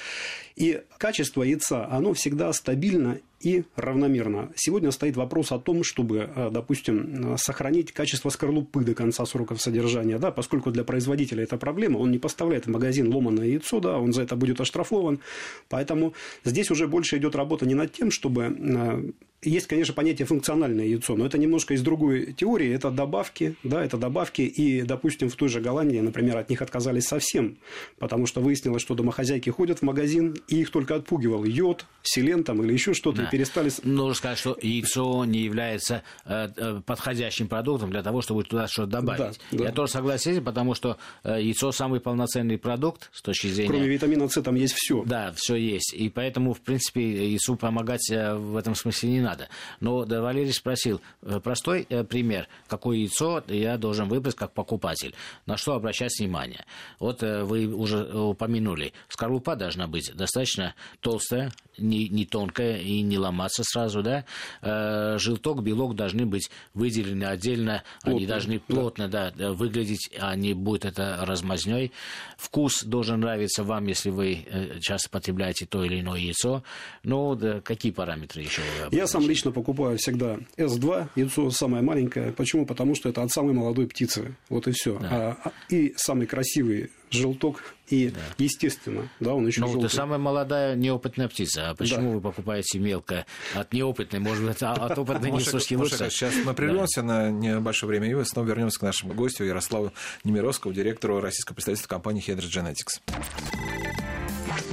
И 0.57 0.81
качество 0.99 1.45
яйца, 1.45 1.87
оно 1.89 2.13
всегда 2.13 2.53
стабильно 2.53 3.21
и 3.41 3.65
равномерно. 3.77 4.53
Сегодня 4.55 4.91
стоит 4.91 5.17
вопрос 5.17 5.53
о 5.53 5.59
том, 5.59 5.83
чтобы, 5.83 6.31
э, 6.35 6.51
допустим, 6.51 7.37
сохранить 7.39 7.93
качество 7.93 8.29
скорлупы 8.29 8.85
до 8.85 8.95
конца 8.95 9.25
сроков 9.25 9.61
содержания, 9.61 10.19
да, 10.19 10.31
поскольку 10.31 10.71
для 10.71 10.85
производителя 10.85 11.43
это 11.43 11.57
проблема, 11.57 11.99
он 11.99 12.11
не 12.11 12.19
поставляет 12.19 12.67
в 12.67 12.71
магазин 12.71 13.13
ломаное 13.13 13.47
яйцо, 13.47 13.81
да, 13.81 13.99
он 13.99 14.13
за 14.13 14.23
это 14.23 14.37
будет 14.37 14.61
оштрафован, 14.61 15.21
поэтому 15.69 16.15
здесь 16.45 16.71
уже 16.71 16.87
больше 16.87 17.17
идет 17.17 17.35
работа 17.35 17.67
не 17.67 17.75
над 17.75 17.93
тем, 17.93 18.11
чтобы 18.11 18.45
э, 18.45 19.11
есть, 19.43 19.69
конечно, 19.69 19.95
понятие 19.95 20.27
функциональное 20.27 20.85
яйцо, 20.85 21.17
но 21.17 21.25
это 21.25 21.39
немножко 21.39 21.73
из 21.73 21.81
другой 21.81 22.35
теории. 22.35 22.71
Это 22.71 22.91
добавки, 22.91 23.55
да, 23.63 23.83
это 23.83 23.97
добавки. 23.97 24.43
И, 24.43 24.83
допустим, 24.83 25.31
в 25.31 25.37
той 25.37 25.49
же 25.49 25.61
Голландии, 25.61 25.99
например, 25.99 26.37
от 26.37 26.51
них 26.51 26.61
отказались 26.61 27.05
совсем, 27.05 27.57
потому 27.99 28.27
что 28.27 28.41
выяснилось, 28.41 28.83
что 28.83 28.95
домохозяйки 28.95 29.49
ходят 29.49 29.79
в 29.79 29.83
магазин, 29.83 30.37
и 30.49 30.61
их 30.61 30.71
только 30.71 30.95
отпугивал 30.95 31.45
йод, 31.45 31.87
селен 32.03 32.45
там 32.45 32.63
или 32.63 32.73
еще 32.75 32.93
что-то. 32.93 33.23
Да. 33.23 33.30
Перестали... 33.31 33.71
Нужно 33.83 34.15
сказать, 34.15 34.39
что 34.39 34.57
яйцо 34.61 35.25
не 35.25 35.41
является 35.41 36.03
э, 36.25 36.49
э, 36.57 36.81
подходящим 36.85 37.49
продуктом 37.49 37.91
для 37.91 38.03
того, 38.03 38.21
чтобы 38.21 38.45
туда 38.45 38.67
что-то 38.69 38.91
добавить. 38.93 39.41
Да, 39.51 39.59
да. 39.59 39.65
Я 39.65 39.73
тоже 39.73 39.93
согласен, 39.93 40.43
потому 40.45 40.75
что 40.75 40.99
э, 41.25 41.41
яйцо 41.41 41.73
самый 41.73 42.01
полноценный 42.01 42.59
продукт 42.59 43.11
с 43.13 43.23
точки 43.23 43.49
зрения... 43.49 43.71
Кроме 43.71 43.89
витамина 43.89 44.29
С 44.29 44.41
там 44.43 44.55
есть 44.55 44.75
все. 44.75 45.03
Да, 45.05 45.33
все 45.37 45.55
есть. 45.57 45.95
И 45.95 46.09
поэтому, 46.09 46.55
в 46.55 46.61
принципе, 46.61 47.31
яйцу 47.31 47.57
помогать 47.57 48.09
в 48.11 48.57
этом 48.57 48.75
смысле 48.75 49.11
не 49.11 49.21
надо. 49.21 49.49
Но 49.81 50.05
да, 50.05 50.21
Валерий 50.21 50.53
спросил, 50.53 51.01
простой 51.43 51.87
пример, 52.09 52.49
какое 52.67 52.99
яйцо 52.99 53.43
я 53.49 53.79
должен 53.79 54.09
выбрать 54.09 54.37
как 54.37 54.53
покупатель, 54.53 55.15
на 55.47 55.57
что 55.57 55.75
обращать 55.75 56.19
внимание. 56.19 56.65
Вот 56.99 57.23
вы 57.23 57.67
уже 57.67 58.05
упомянули, 58.05 58.93
скорлупа 59.09 59.57
должна 59.57 59.87
быть 59.87 60.13
достаточно 60.15 60.75
толстая, 61.01 61.53
не, 61.79 62.09
не 62.09 62.27
тонкая 62.27 62.79
и 62.79 63.03
не 63.03 63.19
ломаться 63.21 63.63
сразу, 63.65 64.03
да. 64.03 64.25
Э, 64.63 65.17
желток, 65.19 65.63
белок 65.63 65.95
должны 65.95 66.27
быть 66.27 66.51
выделены 66.75 67.25
отдельно, 67.25 67.83
плотно, 68.03 68.17
они 68.17 68.27
должны 68.27 68.59
плотно, 68.59 69.09
да. 69.09 69.33
да, 69.37 69.53
выглядеть, 69.53 70.11
а 70.19 70.35
не 70.37 70.55
будет 70.55 70.85
это 70.85 71.19
размазней. 71.23 71.93
Вкус 72.37 72.83
должен 72.85 73.21
нравиться 73.21 73.65
вам, 73.65 73.87
если 73.87 74.11
вы 74.11 74.45
э, 74.47 74.81
часто 74.81 75.11
потребляете 75.11 75.67
то 75.67 75.85
или 75.85 76.01
иное 76.01 76.19
яйцо. 76.19 76.63
Ну, 77.03 77.35
да, 77.35 77.61
какие 77.61 77.93
параметры 77.93 78.43
еще? 78.43 78.63
Я 78.91 79.07
сам 79.07 79.29
лично 79.29 79.53
покупаю 79.53 79.99
всегда 79.99 80.39
S2, 80.57 81.09
яйцо 81.17 81.51
самое 81.51 81.83
маленькое. 81.83 82.33
Почему? 82.33 82.67
Потому 82.67 82.95
что 82.95 83.09
это 83.09 83.23
от 83.23 83.31
самой 83.31 83.55
молодой 83.55 83.87
птицы. 83.87 84.37
Вот 84.49 84.67
и 84.67 84.73
все. 84.73 84.99
Да. 84.99 85.09
А, 85.11 85.37
а, 85.45 85.53
и 85.69 85.95
самый 85.97 86.27
красивый 86.27 86.91
желток 87.11 87.63
и, 87.89 88.11
да. 88.11 88.21
естественно, 88.39 89.09
да, 89.19 89.35
он 89.35 89.47
еще 89.47 89.61
Ну, 89.61 89.67
желтый. 89.67 89.87
это 89.87 89.97
самая 89.97 90.19
молодая 90.19 90.77
неопытная 90.77 91.29
птица. 91.29 91.71
А 91.71 91.75
почему 91.75 92.11
да. 92.11 92.15
вы 92.17 92.21
покупаете 92.21 92.79
мелкое 92.79 93.27
от 93.55 93.73
неопытной? 93.73 94.21
Может 94.21 94.47
быть, 94.47 94.63
а 94.63 94.73
от 94.75 94.99
опытной 94.99 95.31
не 95.31 95.41
слушайте 95.41 95.77
лучше? 95.77 96.11
Сейчас 96.11 96.35
мы 96.45 96.55
прервемся 96.55 97.03
на 97.03 97.31
небольшое 97.31 97.89
время 97.89 98.21
и 98.21 98.25
снова 98.25 98.47
вернемся 98.47 98.79
к 98.79 98.83
нашему 98.83 99.15
гостю 99.15 99.45
Ярославу 99.45 99.93
Немировскому, 100.25 100.75
директору 100.75 101.21
российского 101.21 101.55
представительства 101.55 101.89
компании 101.89 102.23
Hedra 102.27 102.41
Genetics. 102.49 103.01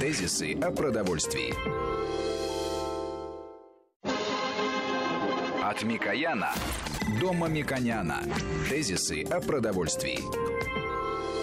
Тезисы 0.00 0.54
о 0.54 0.70
продовольствии. 0.70 1.54
От 5.62 5.82
Микояна 5.82 6.52
до 7.20 7.32
Мамиконяна. 7.32 8.22
Тезисы 8.68 9.22
о 9.24 9.40
продовольствии. 9.40 10.57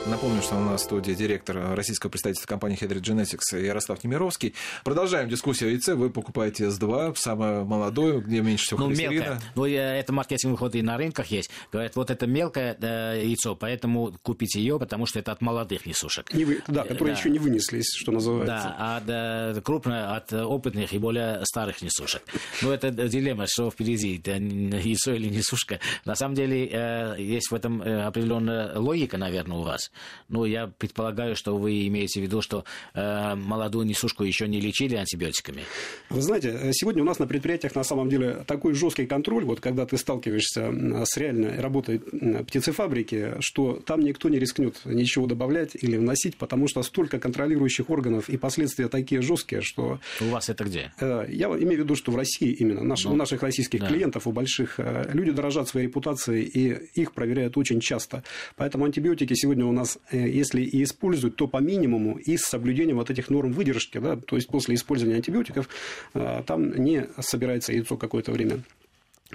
Напомню, 0.08 0.40
что 0.44 0.56
у 0.56 0.60
нас 0.60 0.82
в 0.82 0.84
студии 0.84 1.14
директор 1.14 1.76
российского 1.76 2.12
представительства 2.12 2.48
компании 2.48 2.78
Hedry 2.80 3.02
Genetics 3.02 3.60
Ярослав 3.60 4.04
Немировский. 4.04 4.54
Продолжаем 4.84 5.30
дискуссию 5.30 5.70
о 5.70 5.72
яйце. 5.72 5.96
Вы 5.96 6.12
покупаете 6.12 6.66
S2, 6.66 7.16
самое 7.18 7.64
молодое, 7.64 8.22
где 8.22 8.42
меньше 8.42 8.66
всего 8.66 8.82
ну. 8.82 8.90
Мелкое. 8.90 9.42
Ну, 9.56 9.66
это 9.66 10.14
маркетинговый 10.14 10.60
ход 10.60 10.76
и 10.76 10.84
на 10.84 10.98
рынках 10.98 11.26
есть. 11.28 11.50
Говорят, 11.72 11.96
вот 11.96 12.12
это 12.12 12.28
мелкое 12.28 12.76
да, 12.80 13.14
яйцо, 13.14 13.56
поэтому 13.56 14.16
купите 14.22 14.60
ее, 14.60 14.78
потому 14.78 15.08
что 15.08 15.18
это 15.18 15.32
от 15.32 15.42
молодых 15.42 15.88
несушек. 15.88 16.32
Не 16.36 16.46
вы, 16.46 16.62
да, 16.68 16.84
которые 16.84 17.16
да. 17.16 17.20
еще 17.20 17.32
не 17.32 17.40
вынеслись, 17.40 17.92
что 17.96 18.12
называется. 18.12 18.46
Да, 18.46 18.76
а 18.78 19.02
да, 19.02 19.62
крупное 19.62 20.16
от 20.16 20.32
опытных 20.32 20.94
и 20.94 21.00
более 21.00 21.44
старых 21.46 21.82
несушек. 21.82 22.22
Ну, 22.62 22.72
это 22.72 22.92
дилемма, 22.92 23.48
что 23.48 23.72
впереди, 23.72 24.22
яйцо 24.24 25.14
или 25.14 25.30
несушка. 25.30 25.80
На 26.06 26.14
самом 26.14 26.36
деле, 26.36 26.70
э, 26.72 27.16
есть 27.18 27.50
в 27.50 27.56
этом 27.56 27.82
э, 27.82 28.04
определенная 28.04 28.78
логика, 28.78 29.18
наверное, 29.18 29.58
у 29.58 29.64
вас. 29.64 29.90
Ну, 30.30 30.46
я 30.46 30.68
предполагаю, 30.68 31.36
что 31.36 31.58
вы 31.58 31.88
имеете 31.88 32.20
в 32.20 32.24
виду, 32.24 32.42
что 32.42 32.66
э, 32.94 33.36
молодую 33.36 33.86
несушку 33.86 34.24
еще 34.24 34.48
не 34.48 34.60
лечили 34.60 34.96
антибиотиками. 34.96 35.64
Вы 36.10 36.22
знаете, 36.22 36.72
сегодня 36.74 37.04
у 37.04 37.06
нас 37.06 37.20
на 37.20 37.28
предприятиях 37.28 37.76
на 37.76 37.84
самом 37.84 38.10
деле 38.10 38.44
такой 38.48 38.74
жесткий 38.74 39.06
контроль, 39.06 39.46
вот 39.46 39.60
когда 39.60 39.86
ты 39.86 39.98
сталкиваешься 39.98 41.06
с 41.06 41.18
реальной 41.18 41.60
работой 41.60 42.00
птицефабрики, 42.00 43.36
что 43.40 43.82
там 43.86 44.02
никто 44.02 44.30
не 44.30 44.40
рискнет 44.40 44.82
ничего 44.86 45.28
добавлять 45.28 45.76
или 45.76 45.98
вносить, 45.98 46.38
потому 46.38 46.68
что 46.68 46.84
столько 46.84 47.20
контролирующих 47.20 47.90
органов 47.90 48.30
и 48.30 48.38
последствия 48.38 48.88
такие 48.88 49.22
жесткие, 49.22 49.62
что... 49.62 50.00
У 50.22 50.26
вас 50.26 50.50
это 50.50 50.64
где? 50.64 50.94
Э, 51.00 51.26
я 51.30 51.48
имею 51.48 51.82
в 51.82 51.84
виду, 51.84 51.96
что 51.96 52.12
в 52.12 52.16
России 52.16 52.52
именно, 52.52 52.84
наш, 52.84 53.06
ну, 53.06 53.14
у 53.14 53.16
наших 53.16 53.44
российских 53.44 53.82
да. 53.82 53.88
клиентов, 53.88 54.28
у 54.28 54.32
больших, 54.32 54.80
э, 54.80 55.10
люди 55.14 55.32
дорожат 55.32 55.68
своей 55.68 55.88
репутацией, 55.88 56.44
и 56.44 57.02
их 57.02 57.14
проверяют 57.14 57.58
очень 57.58 57.80
часто. 57.80 58.24
Поэтому 58.56 58.86
антибиотики 58.86 59.34
сегодня 59.34 59.66
у 59.66 59.72
нас 59.72 59.85
нас, 59.86 60.00
э, 60.12 60.18
если 60.18 60.62
и 60.62 60.84
использовать, 60.84 61.36
то 61.36 61.48
по 61.48 61.58
минимуму 61.58 62.18
и 62.18 62.38
с 62.38 62.42
соблюдением 62.42 62.98
вот 62.98 63.10
этих 63.10 63.30
норм 63.30 63.52
выдержки, 63.52 64.00
да, 64.00 64.16
то 64.16 64.36
есть 64.36 64.48
после 64.48 64.76
использования 64.76 65.18
антибиотиков 65.18 65.70
э, 66.14 66.44
там 66.46 66.72
не 66.72 67.08
собирается 67.20 67.72
яйцо 67.72 67.98
какое-то 67.98 68.32
время. 68.32 68.60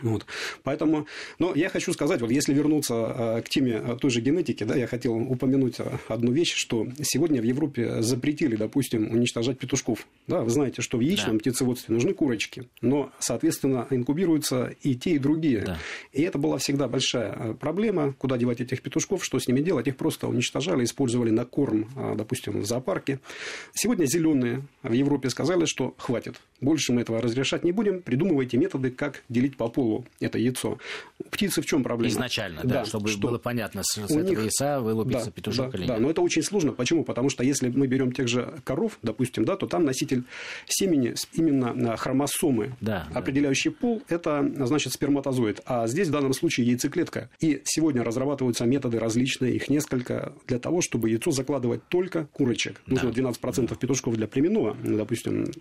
Вот. 0.03 0.27
Поэтому, 0.63 1.07
но 1.39 1.55
я 1.55 1.69
хочу 1.69 1.93
сказать, 1.93 2.21
вот 2.21 2.31
если 2.31 2.55
вернуться 2.55 2.95
э, 2.95 3.43
к 3.43 3.49
теме 3.49 3.83
э, 3.85 3.97
той 4.01 4.11
же 4.11 4.21
генетики, 4.21 4.65
да, 4.65 4.75
я 4.75 4.87
хотел 4.87 5.15
упомянуть 5.15 5.77
э, 5.79 5.99
одну 6.09 6.33
вещь, 6.33 6.55
что 6.55 6.87
сегодня 7.03 7.41
в 7.41 7.45
Европе 7.45 8.03
запретили, 8.03 8.57
допустим, 8.57 9.11
уничтожать 9.11 9.59
петушков. 9.59 10.07
Да, 10.27 10.43
вы 10.43 10.51
знаете, 10.51 10.83
что 10.83 10.99
в 10.99 11.01
яичном 11.01 11.37
да. 11.37 11.41
птицеводстве 11.41 11.95
нужны 11.95 12.15
курочки, 12.15 12.69
но, 12.81 13.13
соответственно, 13.19 13.87
инкубируются 13.91 14.75
и 14.83 14.95
те, 14.95 15.13
и 15.13 15.19
другие. 15.19 15.63
Да. 15.63 15.79
И 16.13 16.23
это 16.23 16.39
была 16.39 16.59
всегда 16.59 16.89
большая 16.89 17.55
проблема, 17.55 18.15
куда 18.15 18.39
девать 18.39 18.61
этих 18.61 18.83
петушков, 18.83 19.25
что 19.25 19.39
с 19.39 19.49
ними 19.49 19.61
делать. 19.61 19.87
Их 19.87 19.97
просто 19.97 20.29
уничтожали, 20.29 20.85
использовали 20.85 21.31
на 21.31 21.45
корм, 21.45 21.89
допустим, 22.17 22.61
в 22.61 22.67
зоопарке. 22.67 23.21
Сегодня 23.75 24.05
зеленые 24.07 24.63
в 24.83 24.93
Европе 24.93 25.31
сказали, 25.31 25.65
что 25.65 25.95
хватит, 25.99 26.41
больше 26.61 26.93
мы 26.93 27.03
этого 27.03 27.21
разрешать 27.21 27.65
не 27.65 27.73
будем, 27.73 28.03
придумывайте 28.03 28.57
методы, 28.57 28.91
как 28.91 29.23
делить 29.29 29.57
по 29.57 29.69
полу 29.69 29.90
это 30.21 30.39
яйцо. 30.39 30.79
У 31.19 31.29
птицы 31.29 31.63
в 31.63 31.67
чем 31.67 31.83
проблема? 31.83 32.13
Изначально, 32.13 32.61
да, 32.63 32.81
да 32.81 32.85
чтобы 32.85 33.09
что 33.09 33.21
было 33.21 33.39
понятно, 33.39 33.83
с, 33.85 33.95
с 33.95 33.99
этого 33.99 34.21
них... 34.21 34.39
яйца 34.39 34.81
вылупится 34.81 35.27
да, 35.27 35.31
петушок 35.31 35.73
да, 35.73 35.79
или 35.79 35.87
да, 35.87 35.95
нет. 35.95 36.03
но 36.03 36.11
это 36.11 36.23
очень 36.23 36.43
сложно. 36.43 36.73
Почему? 36.73 37.05
Потому 37.05 37.29
что 37.31 37.45
если 37.45 37.69
мы 37.69 37.87
берем 37.87 38.13
тех 38.13 38.29
же 38.29 38.55
коров, 38.65 38.99
допустим, 39.03 39.45
да, 39.45 39.57
то 39.57 39.67
там 39.67 39.85
носитель 39.85 40.25
семени 40.67 41.15
именно 41.33 41.97
хромосомы, 41.97 42.77
да, 42.81 43.09
определяющий 43.15 43.71
да. 43.71 43.77
пол, 43.81 44.03
это 44.09 44.51
значит 44.67 44.93
сперматозоид. 44.93 45.61
А 45.67 45.87
здесь 45.87 46.09
в 46.09 46.13
данном 46.13 46.33
случае 46.33 46.67
яйцеклетка. 46.67 47.31
И 47.41 47.63
сегодня 47.65 48.03
разрабатываются 48.03 48.65
методы 48.65 48.99
различные, 48.99 49.55
их 49.57 49.69
несколько, 49.69 50.33
для 50.47 50.59
того, 50.59 50.81
чтобы 50.81 51.11
яйцо 51.11 51.31
закладывать 51.31 51.87
только 51.89 52.27
курочек. 52.33 52.81
Нужно 52.87 53.13
да. 53.13 53.23
12% 53.23 53.79
петушков 53.79 54.17
для 54.17 54.27
племенного, 54.27 54.77
допустим, 54.83 55.43
угу. 55.43 55.53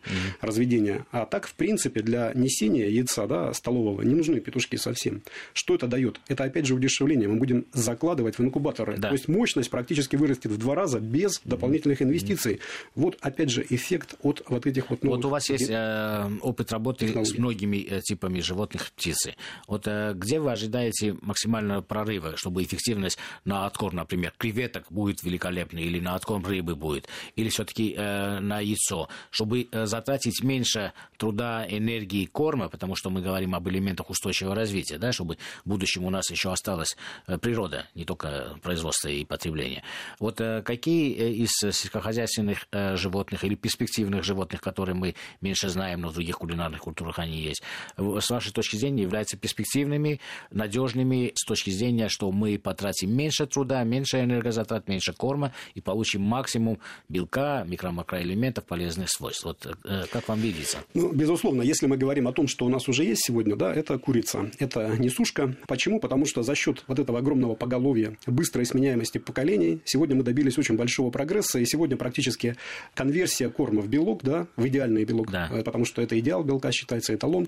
разведения. 0.41 1.05
А 1.11 1.25
так, 1.25 1.47
в 1.47 1.53
принципе, 1.55 2.01
для 2.01 2.31
несения 2.33 2.87
яйца 2.87 3.27
да, 3.27 3.53
столового 3.53 4.01
не 4.09 4.15
нужны 4.15 4.39
петушки 4.39 4.75
совсем. 4.75 5.21
Что 5.53 5.75
это 5.75 5.87
дает? 5.87 6.19
Это 6.27 6.43
опять 6.43 6.65
же 6.65 6.73
удешевление. 6.73 7.27
Мы 7.27 7.35
будем 7.35 7.65
закладывать 7.73 8.37
в 8.37 8.41
инкубаторы. 8.41 8.97
Да. 8.97 9.09
То 9.09 9.13
есть 9.13 9.27
мощность 9.27 9.69
практически 9.69 10.15
вырастет 10.15 10.51
в 10.51 10.57
два 10.57 10.75
раза 10.75 10.99
без 10.99 11.41
дополнительных 11.45 12.01
инвестиций. 12.01 12.59
Вот 12.95 13.17
опять 13.21 13.49
же 13.49 13.65
эффект 13.69 14.15
от 14.21 14.43
вот 14.47 14.65
этих 14.65 14.89
вот 14.89 15.03
новых... 15.03 15.17
Вот 15.17 15.25
у 15.25 15.29
вас 15.29 15.49
есть 15.49 15.69
э, 15.69 16.29
опыт 16.41 16.71
работы 16.71 17.07
технологий. 17.07 17.31
с 17.31 17.37
многими 17.37 17.77
э, 17.77 18.01
типами 18.01 18.39
животных 18.41 18.91
птицы. 18.91 19.35
Вот 19.67 19.87
э, 19.87 20.13
где 20.15 20.39
вы 20.39 20.51
ожидаете 20.51 21.15
максимального 21.21 21.81
прорыва, 21.81 22.35
чтобы 22.37 22.63
эффективность 22.63 23.17
на 23.45 23.65
откорм, 23.65 23.97
например, 23.97 24.33
креветок 24.37 24.85
будет 24.89 25.23
великолепной, 25.23 25.83
или 25.83 25.99
на 25.99 26.15
откорм 26.15 26.45
рыбы 26.45 26.75
будет, 26.75 27.07
или 27.35 27.49
все-таки 27.49 27.93
э, 27.97 28.39
на 28.39 28.59
яйцо, 28.59 29.09
чтобы 29.29 29.67
э, 29.71 29.85
затратить 29.85 30.43
меньше 30.43 30.93
труда, 31.17 31.65
энергии, 31.69 32.25
корма, 32.25 32.69
потому 32.69 32.95
что 32.95 33.09
мы 33.09 33.21
говорим 33.21 33.55
об 33.55 33.67
элементах 33.69 33.98
устойчивого 34.07 34.55
развития, 34.55 34.97
да, 34.97 35.12
чтобы 35.12 35.38
в 35.65 35.69
будущем 35.69 36.05
у 36.05 36.09
нас 36.09 36.29
еще 36.29 36.51
осталась 36.51 36.95
э, 37.27 37.38
природа, 37.38 37.85
не 37.95 38.05
только 38.05 38.57
производство 38.62 39.09
и 39.09 39.25
потребление. 39.25 39.83
Вот 40.19 40.39
э, 40.41 40.62
какие 40.62 41.15
э, 41.15 41.31
из 41.31 41.49
сельскохозяйственных 41.49 42.67
животных 42.93 43.43
или 43.43 43.55
перспективных 43.55 44.23
животных, 44.23 44.62
которые 44.62 44.95
мы 44.95 45.15
меньше 45.41 45.69
знаем, 45.69 46.01
но 46.01 46.09
в 46.09 46.13
других 46.13 46.38
кулинарных 46.38 46.81
культурах 46.81 47.19
они 47.19 47.41
есть, 47.41 47.63
с 47.97 48.29
вашей 48.29 48.51
точки 48.51 48.75
зрения 48.75 49.03
являются 49.03 49.38
перспективными, 49.38 50.19
надежными 50.51 51.31
с 51.35 51.45
точки 51.45 51.69
зрения, 51.71 52.09
что 52.09 52.31
мы 52.31 52.59
потратим 52.59 53.15
меньше 53.15 53.45
труда, 53.47 53.83
меньше 53.83 54.19
энергозатрат, 54.19 54.88
меньше 54.88 55.13
корма 55.13 55.53
и 55.73 55.81
получим 55.81 56.21
максимум 56.21 56.79
белка, 57.07 57.63
микро-макроэлементов, 57.67 58.65
полезных 58.65 59.09
свойств. 59.09 59.45
Вот 59.45 59.67
как 60.12 60.27
вам 60.27 60.39
видится? 60.39 60.79
Ну, 60.93 61.12
безусловно, 61.12 61.62
если 61.62 61.88
мы 61.88 61.97
говорим 61.97 62.27
о 62.27 62.33
том, 62.33 62.47
что 62.47 62.65
у 62.65 62.69
нас 62.69 62.88
уже 62.88 63.03
есть 63.03 63.25
сегодня, 63.25 63.55
да, 63.55 63.73
это 63.73 63.88
это 63.89 63.99
курица. 63.99 64.52
Это 64.60 64.95
несушка. 64.97 65.56
Почему? 65.67 65.99
Потому 65.99 66.25
что 66.25 66.43
за 66.43 66.56
счет 66.56 66.84
вот 66.88 66.99
этого 66.99 67.19
огромного 67.19 67.56
поголовья, 67.56 68.15
быстрой 68.28 68.65
сменяемости 68.65 69.17
поколений, 69.17 69.82
сегодня 69.86 70.15
мы 70.15 70.23
добились 70.23 70.58
очень 70.58 70.75
большого 70.75 71.10
прогресса, 71.10 71.60
и 71.60 71.65
сегодня 71.65 71.97
практически 71.97 72.56
конверсия 72.93 73.49
корма 73.49 73.82
в 73.82 73.88
белок, 73.88 74.23
да, 74.23 74.47
в 74.56 74.67
идеальный 74.67 75.06
белок, 75.06 75.32
да. 75.32 75.49
Э, 75.52 75.63
потому 75.63 75.86
что 75.86 76.02
это 76.02 76.19
идеал 76.19 76.43
белка 76.43 76.71
считается 76.71 77.15
эталон, 77.15 77.47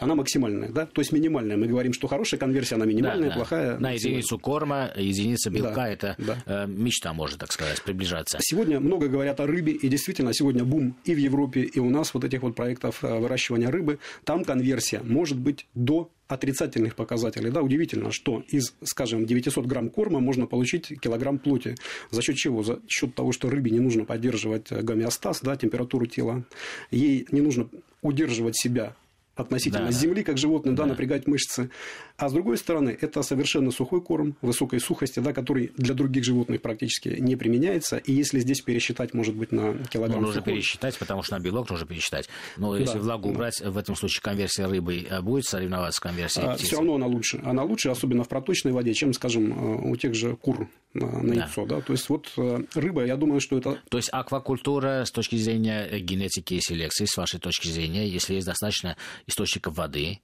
она 0.00 0.14
максимальная, 0.14 0.70
да, 0.70 0.86
то 0.86 1.00
есть 1.00 1.12
минимальная. 1.12 1.56
Мы 1.56 1.66
говорим, 1.66 1.92
что 1.92 2.08
хорошая 2.08 2.40
конверсия, 2.40 2.76
она 2.76 2.86
минимальная, 2.86 3.28
да, 3.28 3.34
плохая. 3.34 3.78
На 3.78 3.92
единицу 3.92 4.38
корма, 4.38 4.90
единица 4.96 5.50
белка 5.50 5.74
да, 5.74 5.88
это 5.88 6.14
да. 6.18 6.42
Э, 6.46 6.66
мечта, 6.66 7.12
может 7.12 7.38
так 7.38 7.52
сказать, 7.52 7.82
приближаться. 7.82 8.38
Сегодня 8.40 8.80
много 8.80 9.08
говорят 9.08 9.40
о 9.40 9.46
рыбе, 9.46 9.72
и 9.72 9.88
действительно 9.88 10.32
сегодня 10.32 10.64
бум 10.64 10.96
и 11.04 11.14
в 11.14 11.18
Европе, 11.18 11.62
и 11.62 11.78
у 11.78 11.90
нас 11.90 12.14
вот 12.14 12.24
этих 12.24 12.42
вот 12.42 12.54
проектов 12.54 13.04
э, 13.04 13.18
выращивания 13.18 13.70
рыбы. 13.70 13.98
Там 14.24 14.44
конверсия 14.44 15.00
может 15.02 15.38
быть 15.38 15.66
до 15.74 16.10
отрицательных 16.26 16.96
показателей. 16.96 17.50
Да, 17.50 17.62
удивительно, 17.62 18.10
что 18.10 18.42
из, 18.48 18.74
скажем, 18.82 19.26
900 19.26 19.66
грамм 19.66 19.90
корма 19.90 20.20
можно 20.20 20.46
получить 20.46 20.98
килограмм 21.00 21.38
плоти. 21.38 21.74
За 22.10 22.22
счет 22.22 22.36
чего? 22.36 22.62
За 22.62 22.80
счет 22.88 23.14
того, 23.14 23.32
что 23.32 23.50
рыбе 23.50 23.70
не 23.70 23.80
нужно 23.80 24.04
поддерживать 24.04 24.70
гомеостаз, 24.72 25.40
да, 25.42 25.56
температуру 25.56 26.06
тела. 26.06 26.44
Ей 26.90 27.26
не 27.30 27.40
нужно 27.40 27.68
удерживать 28.02 28.56
себя 28.56 28.96
относительно 29.36 29.86
да, 29.86 29.92
земли, 29.92 30.22
как 30.22 30.38
животное, 30.38 30.74
да. 30.74 30.84
да, 30.84 30.90
напрягать 30.90 31.26
мышцы. 31.26 31.70
А 32.16 32.28
с 32.28 32.32
другой 32.32 32.56
стороны, 32.56 32.96
это 33.00 33.22
совершенно 33.22 33.70
сухой 33.70 34.00
корм, 34.00 34.36
высокой 34.42 34.80
сухости, 34.80 35.20
да, 35.20 35.32
который 35.32 35.72
для 35.76 35.94
других 35.94 36.24
животных 36.24 36.62
практически 36.62 37.16
не 37.18 37.36
применяется. 37.36 37.96
И 37.96 38.12
если 38.12 38.40
здесь 38.40 38.60
пересчитать, 38.60 39.14
может 39.14 39.34
быть, 39.34 39.52
на 39.52 39.74
килограмм... 39.88 40.20
Ну, 40.20 40.26
нужно 40.26 40.40
сухой... 40.40 40.54
пересчитать, 40.54 40.98
потому 40.98 41.22
что 41.22 41.36
на 41.38 41.42
белок 41.42 41.68
нужно 41.70 41.86
пересчитать. 41.86 42.28
Но 42.56 42.76
если 42.76 42.98
да, 42.98 43.00
влагу 43.00 43.30
убрать, 43.30 43.60
в 43.60 43.76
этом 43.76 43.96
случае 43.96 44.22
конверсия 44.22 44.66
рыбы 44.66 45.06
э, 45.08 45.20
будет 45.20 45.44
соревноваться 45.44 45.96
с 45.96 46.00
конверсией 46.00 46.46
а, 46.46 46.56
Все 46.56 46.76
равно 46.76 46.94
она 46.94 47.06
лучше. 47.06 47.40
Она 47.44 47.64
лучше, 47.64 47.88
особенно 47.88 48.24
в 48.24 48.28
проточной 48.28 48.72
воде, 48.72 48.94
чем, 48.94 49.12
скажем, 49.12 49.52
э, 49.52 49.90
у 49.90 49.96
тех 49.96 50.14
же 50.14 50.36
кур 50.36 50.68
на, 50.94 51.22
на 51.22 51.34
да. 51.34 51.40
яйцо. 51.42 51.66
Да? 51.66 51.80
То 51.80 51.92
есть, 51.92 52.08
вот 52.08 52.32
э, 52.36 52.60
рыба, 52.74 53.04
я 53.04 53.16
думаю, 53.16 53.40
что 53.40 53.58
это... 53.58 53.78
То 53.90 53.98
есть, 53.98 54.08
аквакультура 54.12 55.04
с 55.04 55.10
точки 55.10 55.36
зрения 55.36 55.98
генетики 55.98 56.54
и 56.54 56.60
селекции, 56.60 57.04
с 57.04 57.16
вашей 57.16 57.40
точки 57.40 57.68
зрения, 57.68 58.08
если 58.08 58.34
есть 58.34 58.46
достаточно 58.46 58.96
источников 59.26 59.76
воды, 59.76 60.20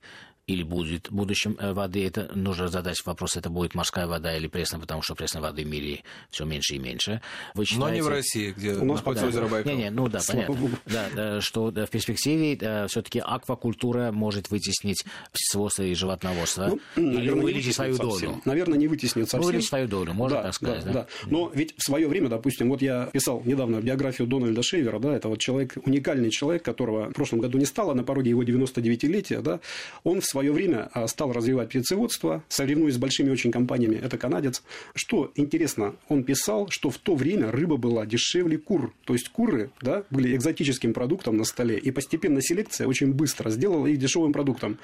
или 0.51 0.65
будет 0.65 1.09
в 1.09 1.15
будущем 1.15 1.57
э, 1.61 1.73
воды. 1.73 2.05
Это 2.05 2.31
нужно 2.35 2.69
задать 2.69 3.01
вопрос, 3.07 3.37
это 3.37 3.51
будет 3.51 3.75
морская 3.75 4.07
вода 4.07 4.37
или 4.37 4.49
пресная, 4.49 4.81
потому 4.81 5.01
что 5.03 5.15
пресной 5.15 5.43
воды 5.43 5.63
в 5.63 5.69
мире 5.69 6.03
все 6.31 6.45
меньше 6.45 6.75
и 6.75 6.79
меньше. 6.79 7.23
Вы 7.55 7.65
считаете... 7.65 7.89
Но 7.89 7.95
не 7.95 8.03
в 8.03 8.09
России, 8.09 8.53
где 8.57 8.73
У 8.73 8.85
нас 8.85 8.97
находится 8.97 9.29
озеро 9.29 9.47
Байкал. 9.47 9.73
Не, 9.73 9.85
не, 9.85 9.91
ну 9.91 10.09
да, 10.09 10.21
понятно. 10.27 10.57
Да, 10.87 11.07
да, 11.15 11.41
что 11.41 11.71
да, 11.71 11.87
в 11.87 11.91
перспективе 11.91 12.57
да, 12.57 12.89
все-таки 12.89 13.21
аквакультура 13.21 14.11
может 14.11 14.51
вытеснить 14.51 15.05
птицеводство 15.33 15.85
и 15.85 15.95
животноводство. 15.95 16.77
Ну, 16.97 17.13
или 17.21 17.31
увеличить 17.31 17.77
свою 17.77 17.95
совсем. 17.95 18.31
долю. 18.33 18.43
Наверное, 18.45 18.79
не 18.79 18.89
вытеснит 18.89 19.31
совсем. 19.31 19.49
Увеличить 19.49 19.69
свою 19.69 19.87
долю, 19.87 20.15
можно 20.15 20.39
да, 20.39 20.43
так 20.45 20.55
сказать. 20.55 20.85
Да, 20.85 20.93
да? 20.93 21.01
да. 21.03 21.07
Но 21.31 21.51
ведь 21.55 21.75
в 21.77 21.83
свое 21.85 22.09
время, 22.09 22.29
допустим, 22.29 22.71
вот 22.71 22.83
я 22.83 23.07
писал 23.13 23.43
недавно 23.45 23.81
биографию 23.81 24.27
Дональда 24.27 24.63
Шейвера, 24.63 24.99
да, 24.99 25.15
это 25.15 25.29
вот 25.29 25.39
человек, 25.39 25.75
уникальный 25.85 26.31
человек, 26.31 26.65
которого 26.65 27.11
в 27.11 27.13
прошлом 27.13 27.41
году 27.41 27.59
не 27.59 27.67
стало, 27.67 27.95
на 27.95 28.03
пороге 28.03 28.31
его 28.31 28.43
99-летия, 28.43 29.43
да, 29.43 29.61
он 30.03 30.21
в 30.21 30.25
свое 30.41 30.53
время 30.53 30.91
стал 31.07 31.21
стал 31.21 31.33
развивать 31.33 31.69
птицеводство, 31.69 32.43
соревнуясь 32.49 32.95
с 32.95 32.99
большими 32.99 33.31
очень 33.31 33.51
компаниями. 33.51 34.01
Это 34.03 34.17
канадец. 34.17 34.63
Что 34.95 35.31
интересно, 35.37 35.95
он 36.09 36.25
писал, 36.25 36.69
что 36.71 36.89
в 36.89 36.97
то 36.97 37.15
время 37.15 37.51
рыба 37.51 37.77
была 37.77 38.07
дешевле 38.07 38.57
кур. 38.57 38.93
То 39.05 39.13
есть 39.13 39.29
куры 39.29 39.71
да, 39.83 40.05
были 40.11 40.35
экзотическим 40.35 40.93
продуктом 40.93 41.37
на 41.37 41.45
столе. 41.45 41.79
И 41.79 41.91
постепенно 41.91 42.41
селекция 42.41 42.87
очень 42.87 43.13
быстро 43.13 43.51
сделала 43.51 43.87
их 43.87 43.99
дешевым 43.99 44.33
продуктом. 44.33 44.79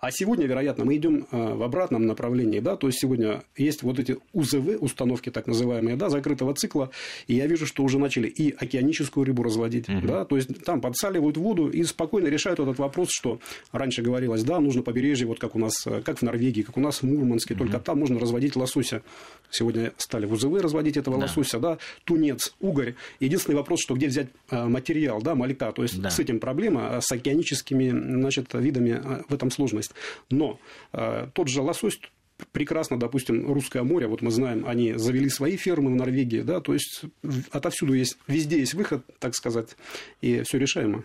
А 0.00 0.12
сегодня, 0.12 0.46
вероятно, 0.46 0.84
мы 0.84 0.96
идем 0.96 1.26
э, 1.30 1.54
в 1.54 1.62
обратном 1.62 2.06
направлении. 2.06 2.60
Да? 2.60 2.76
То 2.76 2.86
есть 2.86 3.00
сегодня 3.00 3.42
есть 3.56 3.82
вот 3.82 3.98
эти 3.98 4.18
УЗВ, 4.32 4.80
установки 4.80 5.30
так 5.30 5.46
называемые, 5.46 5.96
да, 5.96 6.08
закрытого 6.08 6.54
цикла. 6.54 6.90
И 7.26 7.34
я 7.34 7.46
вижу, 7.46 7.66
что 7.66 7.82
уже 7.82 7.98
начали 7.98 8.28
и 8.28 8.52
океаническую 8.52 9.24
рыбу 9.24 9.42
разводить. 9.42 9.88
Угу. 9.88 10.06
Да? 10.06 10.24
То 10.24 10.36
есть 10.36 10.64
там 10.64 10.80
подсаливают 10.80 11.36
воду 11.36 11.68
и 11.68 11.82
спокойно 11.82 12.28
решают 12.28 12.60
этот 12.60 12.78
вопрос, 12.78 13.08
что 13.10 13.40
раньше 13.72 14.02
говорилось, 14.02 14.44
да, 14.44 14.60
нужно 14.60 14.82
побережье, 14.88 15.26
вот 15.26 15.38
как 15.38 15.54
у 15.54 15.58
нас, 15.58 15.74
э, 15.86 16.00
как 16.02 16.18
в 16.18 16.22
Норвегии, 16.22 16.62
как 16.62 16.78
у 16.78 16.80
нас 16.80 17.02
в 17.02 17.06
Мурманске, 17.06 17.54
угу. 17.54 17.64
только 17.64 17.78
там 17.78 17.98
можно 17.98 18.18
разводить 18.18 18.56
лосося. 18.56 19.02
Сегодня 19.50 19.92
стали 19.98 20.24
в 20.24 20.32
УЗВ 20.32 20.62
разводить 20.62 20.96
этого 20.96 21.18
да. 21.18 21.24
лосося, 21.24 21.58
да, 21.58 21.78
тунец, 22.04 22.54
угорь. 22.60 22.94
Единственный 23.20 23.56
вопрос, 23.56 23.80
что 23.82 23.94
где 23.94 24.08
взять 24.08 24.28
э, 24.50 24.64
материал, 24.64 25.20
да, 25.20 25.34
малька. 25.34 25.72
То 25.72 25.82
есть 25.82 26.00
да. 26.00 26.08
с 26.08 26.18
этим 26.18 26.40
проблема, 26.40 26.96
а 26.96 27.00
с 27.02 27.12
океаническими 27.12 27.90
значит, 27.90 28.54
видами 28.54 29.02
в 29.28 29.34
этом 29.34 29.50
сложность. 29.50 29.92
Но 30.30 30.58
э, 30.92 31.28
тот 31.34 31.48
же 31.48 31.60
лосось 31.60 32.00
прекрасно, 32.52 32.98
допустим, 32.98 33.52
Русское 33.52 33.82
море, 33.82 34.06
вот 34.06 34.22
мы 34.22 34.30
знаем, 34.30 34.64
они 34.66 34.94
завели 34.94 35.28
свои 35.28 35.56
фермы 35.56 35.90
в 35.90 35.96
Норвегии, 35.96 36.42
да, 36.42 36.60
то 36.60 36.72
есть 36.72 37.02
отовсюду 37.50 37.94
есть, 37.94 38.16
везде 38.26 38.60
есть 38.60 38.74
выход, 38.74 39.04
так 39.18 39.34
сказать, 39.34 39.76
и 40.20 40.42
все 40.42 40.58
решаемо. 40.58 41.04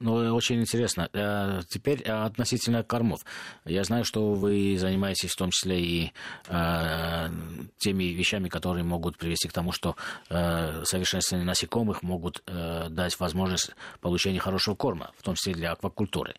Ну, 0.00 0.34
очень 0.34 0.60
интересно. 0.60 1.10
Э, 1.12 1.60
теперь 1.68 2.02
э, 2.02 2.10
относительно 2.10 2.82
кормов. 2.82 3.20
Я 3.66 3.84
знаю, 3.84 4.04
что 4.06 4.32
вы 4.32 4.78
занимаетесь 4.78 5.30
в 5.30 5.36
том 5.36 5.50
числе 5.50 5.78
и 5.78 6.12
э, 6.48 7.28
теми 7.76 8.04
вещами, 8.04 8.48
которые 8.48 8.82
могут 8.82 9.18
привести 9.18 9.48
к 9.48 9.52
тому, 9.52 9.72
что 9.72 9.96
э, 10.30 10.84
совершенствование 10.84 11.46
насекомых 11.46 12.02
могут 12.02 12.42
э, 12.46 12.88
дать 12.88 13.20
возможность 13.20 13.72
получения 14.00 14.40
хорошего 14.40 14.74
корма, 14.74 15.10
в 15.18 15.22
том 15.22 15.34
числе 15.34 15.52
для 15.52 15.72
аквакультуры. 15.72 16.34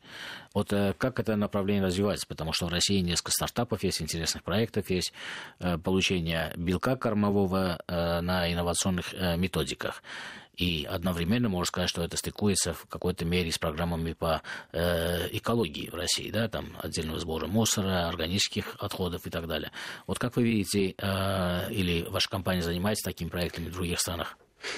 Вот 0.54 0.74
э, 0.74 0.94
как 0.98 1.20
это 1.20 1.36
направление 1.36 1.84
развивается? 1.84 2.28
Потому 2.28 2.54
что 2.54 2.66
в 2.66 2.70
России 2.70 3.00
несколько 3.00 3.32
стартапов 3.32 3.84
есть, 3.84 4.02
интересных 4.02 4.44
проектов 4.44 4.90
есть, 4.90 5.14
э, 5.60 5.78
получение 5.78 6.54
белка 6.58 6.96
кормового 6.96 7.82
э, 7.88 8.22
на 8.22 8.52
инновационных 8.52 9.14
методиках. 9.38 10.04
И 10.58 10.86
одновременно 10.86 11.50
можно 11.50 11.66
сказать, 11.66 11.90
что 11.90 12.04
это 12.04 12.18
стыкуется 12.18 12.74
в 12.74 12.86
какой-то 12.86 13.26
мере 13.26 13.52
с 13.52 13.58
программами 13.58 14.14
по 14.14 14.42
э, 14.74 15.28
экологии 15.32 15.90
в 15.90 15.96
России, 15.96 16.30
да, 16.30 16.48
там 16.50 16.78
отдельного 16.80 17.20
сбора 17.20 17.48
мусора, 17.48 18.08
органических 18.08 18.76
отходов 18.80 19.26
и 19.26 19.30
так 19.30 19.48
далее. 19.48 19.72
Вот 20.08 20.20
как 20.20 20.36
вы 20.36 20.44
видите, 20.44 20.94
э, 20.98 21.72
или 21.72 22.04
ваша 22.04 22.30
компания 22.30 22.62
занимается 22.62 23.06
такими 23.06 23.30
проектами 23.30 23.70
в 23.70 23.74
других 23.74 24.00
странах? 24.00 24.38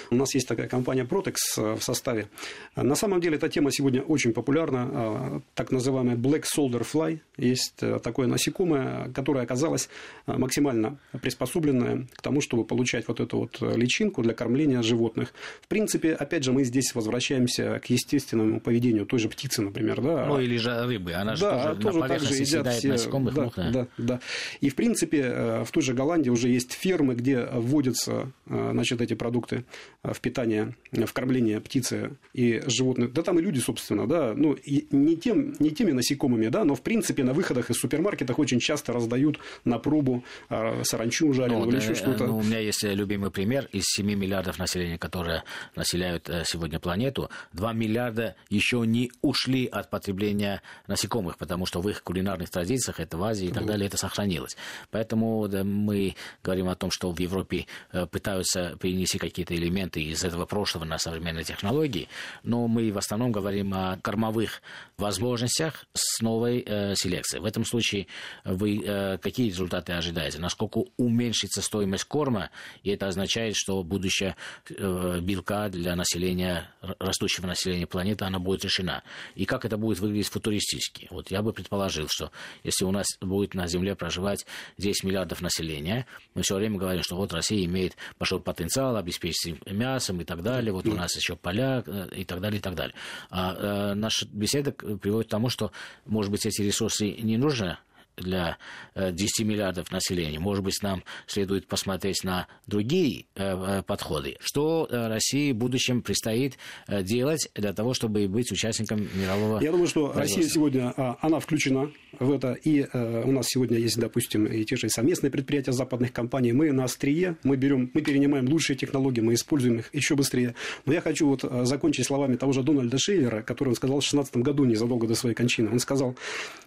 У 0.10 0.16
нас 0.16 0.34
есть 0.34 0.48
такая 0.48 0.68
компания 0.68 1.04
Protex 1.04 1.36
э, 1.58 1.76
в 1.76 1.84
составе. 1.84 2.28
На 2.76 2.96
самом 2.96 3.22
деле 3.22 3.38
эта 3.38 3.50
тема 3.50 3.72
сегодня 3.72 4.02
очень 4.02 4.34
популярна. 4.34 4.90
Э, 4.92 5.40
так 5.56 5.72
называемая 5.72 6.16
Black 6.16 6.44
Soldier 6.56 6.86
Fly. 6.86 7.20
Есть 7.38 7.82
э, 7.82 8.00
такое 8.00 8.28
насекомое, 8.28 9.12
которое 9.14 9.44
оказалось 9.44 9.90
максимально 10.26 10.98
приспособленное 11.22 12.08
к 12.14 12.22
тому, 12.22 12.42
чтобы 12.42 12.66
получать 12.66 13.08
вот 13.08 13.20
эту 13.20 13.38
вот 13.38 13.62
личинку 13.62 14.22
для 14.22 14.34
кормления 14.34 14.82
животных. 14.82 15.34
В 15.62 15.68
принципе, 15.68 16.14
опять 16.14 16.44
же, 16.44 16.52
мы 16.52 16.64
здесь 16.64 16.94
возвращаемся 16.96 17.80
к 17.80 17.90
естественному 17.90 18.60
поведению 18.60 19.06
той 19.06 19.20
же 19.20 19.30
птицы, 19.30 19.62
например. 19.62 20.02
Да? 20.02 20.26
Ну, 20.26 20.40
или 20.40 20.58
же 20.58 20.86
рыбы. 20.86 21.14
Она 21.14 21.36
же 21.36 21.42
да, 21.42 21.76
тоже, 21.76 21.82
тоже 21.82 22.00
на 22.00 22.08
поверхности 22.08 22.44
съедает 22.44 22.80
все... 22.80 22.90
насекомых. 22.90 23.34
Да, 23.34 23.52
да, 23.56 23.72
да, 23.72 23.88
да. 23.98 24.20
И, 24.62 24.70
в 24.70 24.76
принципе, 24.76 25.64
в 25.66 25.72
той 25.72 25.84
же 25.84 25.94
Голландии 25.94 26.30
уже 26.30 26.50
есть 26.50 26.74
фермы, 26.74 27.16
где 27.16 27.46
вводятся 27.46 28.32
значит, 28.48 29.02
эти 29.02 29.14
продукты 29.14 29.64
в 30.04 30.20
питание, 30.20 30.76
в 30.92 31.14
кормление 31.14 31.62
птицы 31.62 32.18
и 32.34 32.62
животных, 32.68 33.14
да 33.14 33.22
там 33.22 33.40
и 33.40 33.42
люди, 33.42 33.60
собственно, 33.60 34.06
да, 34.06 34.34
ну, 34.36 34.54
и 34.54 34.86
не, 34.92 35.16
тем, 35.16 35.56
не 35.60 35.72
теми 35.72 35.92
насекомыми, 35.92 36.48
да, 36.48 36.66
но, 36.66 36.76
в 36.76 36.82
принципе, 36.82 37.24
на 37.24 37.34
выходах 37.34 37.70
из 37.70 37.78
супермаркетов 37.78 38.38
очень 38.38 38.60
часто 38.60 38.92
раздают 38.92 39.40
на 39.64 39.80
пробу 39.80 40.26
а, 40.50 40.82
саранчу 40.84 41.32
жареную 41.32 41.66
ну, 41.66 41.72
или 41.72 41.78
еще 41.78 41.96
что-то. 41.96 42.28
Ну, 42.28 42.38
у 42.38 42.44
меня 42.44 42.60
есть 42.60 42.84
любимый 42.84 43.32
пример. 43.32 43.70
Из 43.72 43.84
7 43.86 44.06
миллиардов 44.06 44.60
населения, 44.60 44.98
которые 44.98 45.44
населяют 45.76 46.30
э, 46.30 46.44
сегодня 46.46 46.80
планету, 46.80 47.30
2 47.54 47.74
миллиарда 47.74 48.36
еще 48.50 48.84
не 48.86 49.10
ушли 49.22 49.68
от 49.68 49.90
потребления 49.90 50.62
насекомых, 50.88 51.38
потому 51.38 51.66
что 51.66 51.80
в 51.82 51.88
их 51.88 52.04
кулинарных 52.04 52.50
традициях, 52.50 53.00
это 53.00 53.18
в 53.18 53.24
Азии 53.24 53.48
и 53.48 53.52
так 53.52 53.66
далее, 53.66 53.88
это 53.88 53.96
сохранилось. 53.96 54.58
Поэтому 54.92 55.48
да, 55.48 55.64
мы 55.64 56.16
говорим 56.44 56.68
о 56.68 56.76
том, 56.76 56.92
что 56.92 57.12
в 57.12 57.20
Европе 57.20 57.68
э, 57.94 58.06
пытаются 58.06 58.78
перенести 58.82 59.18
какие-то 59.18 59.56
элементы 59.64 60.02
из 60.02 60.24
этого 60.24 60.46
прошлого 60.46 60.86
на 60.86 60.98
современные 60.98 61.44
технологии, 61.44 62.08
но 62.44 62.68
мы 62.68 62.92
в 62.92 62.98
основном 62.98 63.32
говорим 63.32 63.74
о 63.74 63.98
кормовых 63.98 64.62
возможностях 64.98 65.86
с 65.94 66.22
новой 66.22 66.64
э, 66.66 66.96
селекцией. 66.96 67.42
В 67.42 67.46
этом 67.46 67.66
случае 67.66 68.08
вы 68.44 68.82
э, 68.84 69.18
какие 69.18 69.48
результаты 69.48 69.94
ожидаете? 69.94 70.40
Насколько 70.40 70.84
уменьшится 70.98 71.62
стоимость 71.62 72.06
корма, 72.06 72.50
и 72.84 72.92
это 72.92 73.08
означает, 73.08 73.56
что 73.56 73.84
будущее 73.84 74.36
э, 74.70 75.20
белка 75.22 75.70
для 75.70 75.96
населения, 75.96 76.70
растущего 77.00 77.48
населения 77.48 77.88
планеты, 77.88 78.26
она 78.26 78.40
будет 78.40 78.64
решена. 78.66 79.04
И 79.36 79.46
как 79.46 79.66
это 79.66 79.78
будет 79.78 80.00
выглядеть 80.00 80.28
футуристически? 80.28 81.08
Вот 81.12 81.32
я 81.32 81.42
бы 81.42 81.54
предположил, 81.54 82.08
что 82.10 82.32
если 82.64 82.86
у 82.86 82.92
нас 82.92 83.06
будет 83.22 83.54
на 83.54 83.68
Земле 83.68 83.96
проживать 83.96 84.46
10 84.78 85.04
миллиардов 85.04 85.42
населения, 85.42 86.06
мы 86.34 86.42
все 86.42 86.56
время 86.56 86.78
говорим, 86.78 87.04
что 87.04 87.16
вот 87.16 87.34
Россия 87.34 87.66
имеет 87.66 87.96
большой 88.20 88.40
потенциал 88.40 88.96
обеспечить 88.96 89.53
этим 89.54 89.78
мясом 89.78 90.22
и 90.22 90.24
так 90.24 90.42
далее, 90.42 90.72
вот 90.72 90.86
у 90.88 90.94
нас 90.94 91.16
еще 91.16 91.36
поля 91.36 91.84
э, 91.86 92.10
и 92.16 92.26
так 92.26 92.42
далее, 92.42 92.60
и 92.60 92.62
так 92.62 92.76
далее. 92.76 92.96
А 93.30 93.54
э, 93.54 93.94
наша 93.94 94.28
беседа 94.28 94.72
приводит 94.72 95.28
к 95.28 95.32
тому, 95.32 95.50
что, 95.50 95.72
может 96.06 96.32
быть, 96.32 96.46
эти 96.46 96.62
ресурсы 96.62 97.12
не 97.12 97.38
нужны 97.38 97.78
для 98.18 98.58
10 98.96 99.42
э, 99.42 99.44
миллиардов 99.44 99.92
населения. 99.92 100.40
Может 100.40 100.64
быть, 100.64 100.82
нам 100.82 101.04
следует 101.28 101.68
посмотреть 101.68 102.24
на 102.24 102.48
другие 102.68 103.26
э, 103.36 103.80
э, 103.80 103.84
подходы. 103.84 104.38
Что 104.40 104.88
России 104.90 105.52
в 105.52 105.56
будущем 105.56 106.02
предстоит 106.02 106.58
делать 106.88 107.50
для 107.56 107.74
того, 107.74 107.94
чтобы 107.94 108.28
быть 108.28 108.52
участником 108.52 109.08
мирового 109.16 109.62
Я 109.62 109.72
думаю, 109.72 109.88
что 109.88 110.12
Россия 110.14 110.48
сегодня, 110.48 110.94
а, 110.96 111.18
она 111.22 111.40
включена 111.40 111.92
в 112.20 112.32
это. 112.32 112.54
И 112.54 112.86
у 112.94 113.32
нас 113.32 113.48
сегодня 113.48 113.78
есть, 113.78 114.00
допустим, 114.00 114.46
и 114.46 114.64
те 114.66 114.76
же 114.76 114.90
совместные 114.90 115.32
предприятия 115.32 115.72
западных 115.72 116.12
компаний. 116.12 116.52
Мы 116.52 116.72
на 116.72 116.86
острие, 116.86 117.38
мы 117.44 117.56
берем, 117.56 117.90
мы 117.94 118.02
перенимаем 118.02 118.48
лучшие 118.48 118.78
технологии, 118.78 119.22
мы 119.22 119.34
используем 119.34 119.80
их 119.80 119.94
еще 119.94 120.16
быстрее. 120.16 120.56
Но 120.86 120.94
я 120.94 121.02
хочу 121.02 121.28
вот 121.28 121.44
закончить 121.68 122.06
словами 122.06 122.36
того 122.36 122.52
же 122.54 122.64
Дональда 122.64 122.98
Шейлера, 122.98 123.42
который 123.42 123.70
он 123.70 123.76
сказал 123.76 123.98
в 123.98 124.04
2016 124.04 124.38
году, 124.38 124.66
незадолго 124.66 125.08
до 125.08 125.16
своей 125.16 125.36
кончины. 125.36 125.72
Он 125.72 125.80
сказал, 125.80 126.16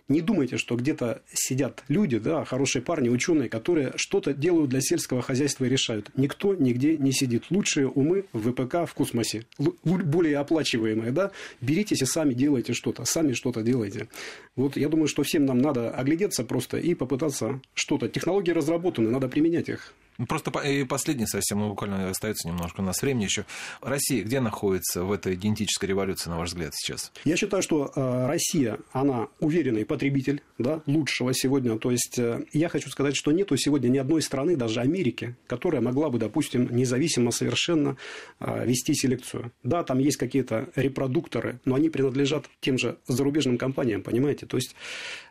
не 0.09 0.21
думайте, 0.21 0.57
что 0.57 0.77
где-то 0.77 1.23
сидят 1.39 1.85
люди, 1.89 2.19
да, 2.19 2.45
хорошие 2.45 2.83
парни, 2.83 3.09
ученые, 3.09 3.49
которые 3.49 3.93
что-то 3.97 4.33
делают 4.33 4.71
для 4.71 4.81
сельского 4.81 5.23
хозяйства 5.23 5.65
и 5.65 5.69
решают. 5.69 6.11
Никто 6.17 6.55
нигде 6.55 6.97
не 6.97 7.13
сидит. 7.13 7.45
Лучшие 7.51 7.89
умы 7.89 8.25
в 8.33 8.51
ВПК 8.51 8.89
в 8.89 8.95
космосе, 8.95 9.47
более 9.59 10.39
оплачиваемые, 10.39 11.13
да, 11.13 11.31
беритесь 11.61 12.03
и 12.03 12.07
сами 12.07 12.35
делайте 12.35 12.73
что-то, 12.73 13.05
сами 13.05 13.33
что-то 13.33 13.63
делайте. 13.63 14.09
Вот 14.55 14.77
я 14.77 14.89
думаю, 14.89 15.09
что 15.09 15.23
всем 15.23 15.47
нам 15.47 15.59
надо 15.59 15.91
оглядеться 15.91 16.45
просто 16.45 16.79
и 16.79 16.95
попытаться 16.95 17.61
что-то. 17.75 18.09
Технологии 18.09 18.53
разработаны, 18.53 19.11
надо 19.11 19.29
применять 19.29 19.69
их. 19.69 19.95
Ну, 20.19 20.27
просто 20.27 20.51
и 20.61 20.85
последний 20.85 21.27
совсем, 21.27 21.61
ну, 21.61 21.71
буквально 21.71 22.11
остается 22.11 22.49
немножко 22.49 22.81
у 22.81 22.85
нас 22.85 23.03
времени 23.03 23.25
еще. 23.25 23.45
Россия 23.81 24.25
где 24.25 24.41
находится 24.41 25.05
в 25.05 25.13
этой 25.13 25.37
генетической 25.37 25.87
революции, 25.87 26.31
на 26.31 26.39
ваш 26.39 26.51
взгляд, 26.51 26.75
сейчас? 26.75 27.13
Я 27.25 27.37
считаю, 27.37 27.63
что 27.63 27.93
э, 27.95 28.27
Россия, 28.27 28.79
она 28.93 29.29
уверенный 29.41 29.85
потребитель 29.85 30.43
да, 30.59 30.83
лучшего 30.87 31.33
сегодня. 31.35 31.79
То 31.79 31.91
есть, 31.91 32.19
э, 32.19 32.45
я 32.53 32.69
хочу 32.69 32.89
сказать, 32.91 33.17
что 33.17 33.33
нету 33.33 33.57
сегодня 33.57 33.89
ни 33.89 33.99
одной 33.99 34.23
страны, 34.23 34.57
даже 34.57 34.81
Америки, 34.81 35.37
которая 35.47 35.81
могла 35.81 36.11
бы, 36.11 36.19
допустим, 36.19 36.69
независимо 36.75 37.31
совершенно 37.31 37.97
э, 38.41 38.67
вести 38.67 38.95
селекцию. 38.95 39.53
Да, 39.63 39.85
там 39.85 39.99
есть 39.99 40.17
какие-то 40.17 40.69
репродукторы, 40.75 41.61
но 41.65 41.75
они 41.75 41.91
принадлежат 41.91 42.47
тем 42.61 42.79
же 42.79 42.99
зарубежным 43.07 43.59
компаниям, 43.59 44.03
понимаете? 44.03 44.47
То 44.47 44.57
есть, 44.57 44.75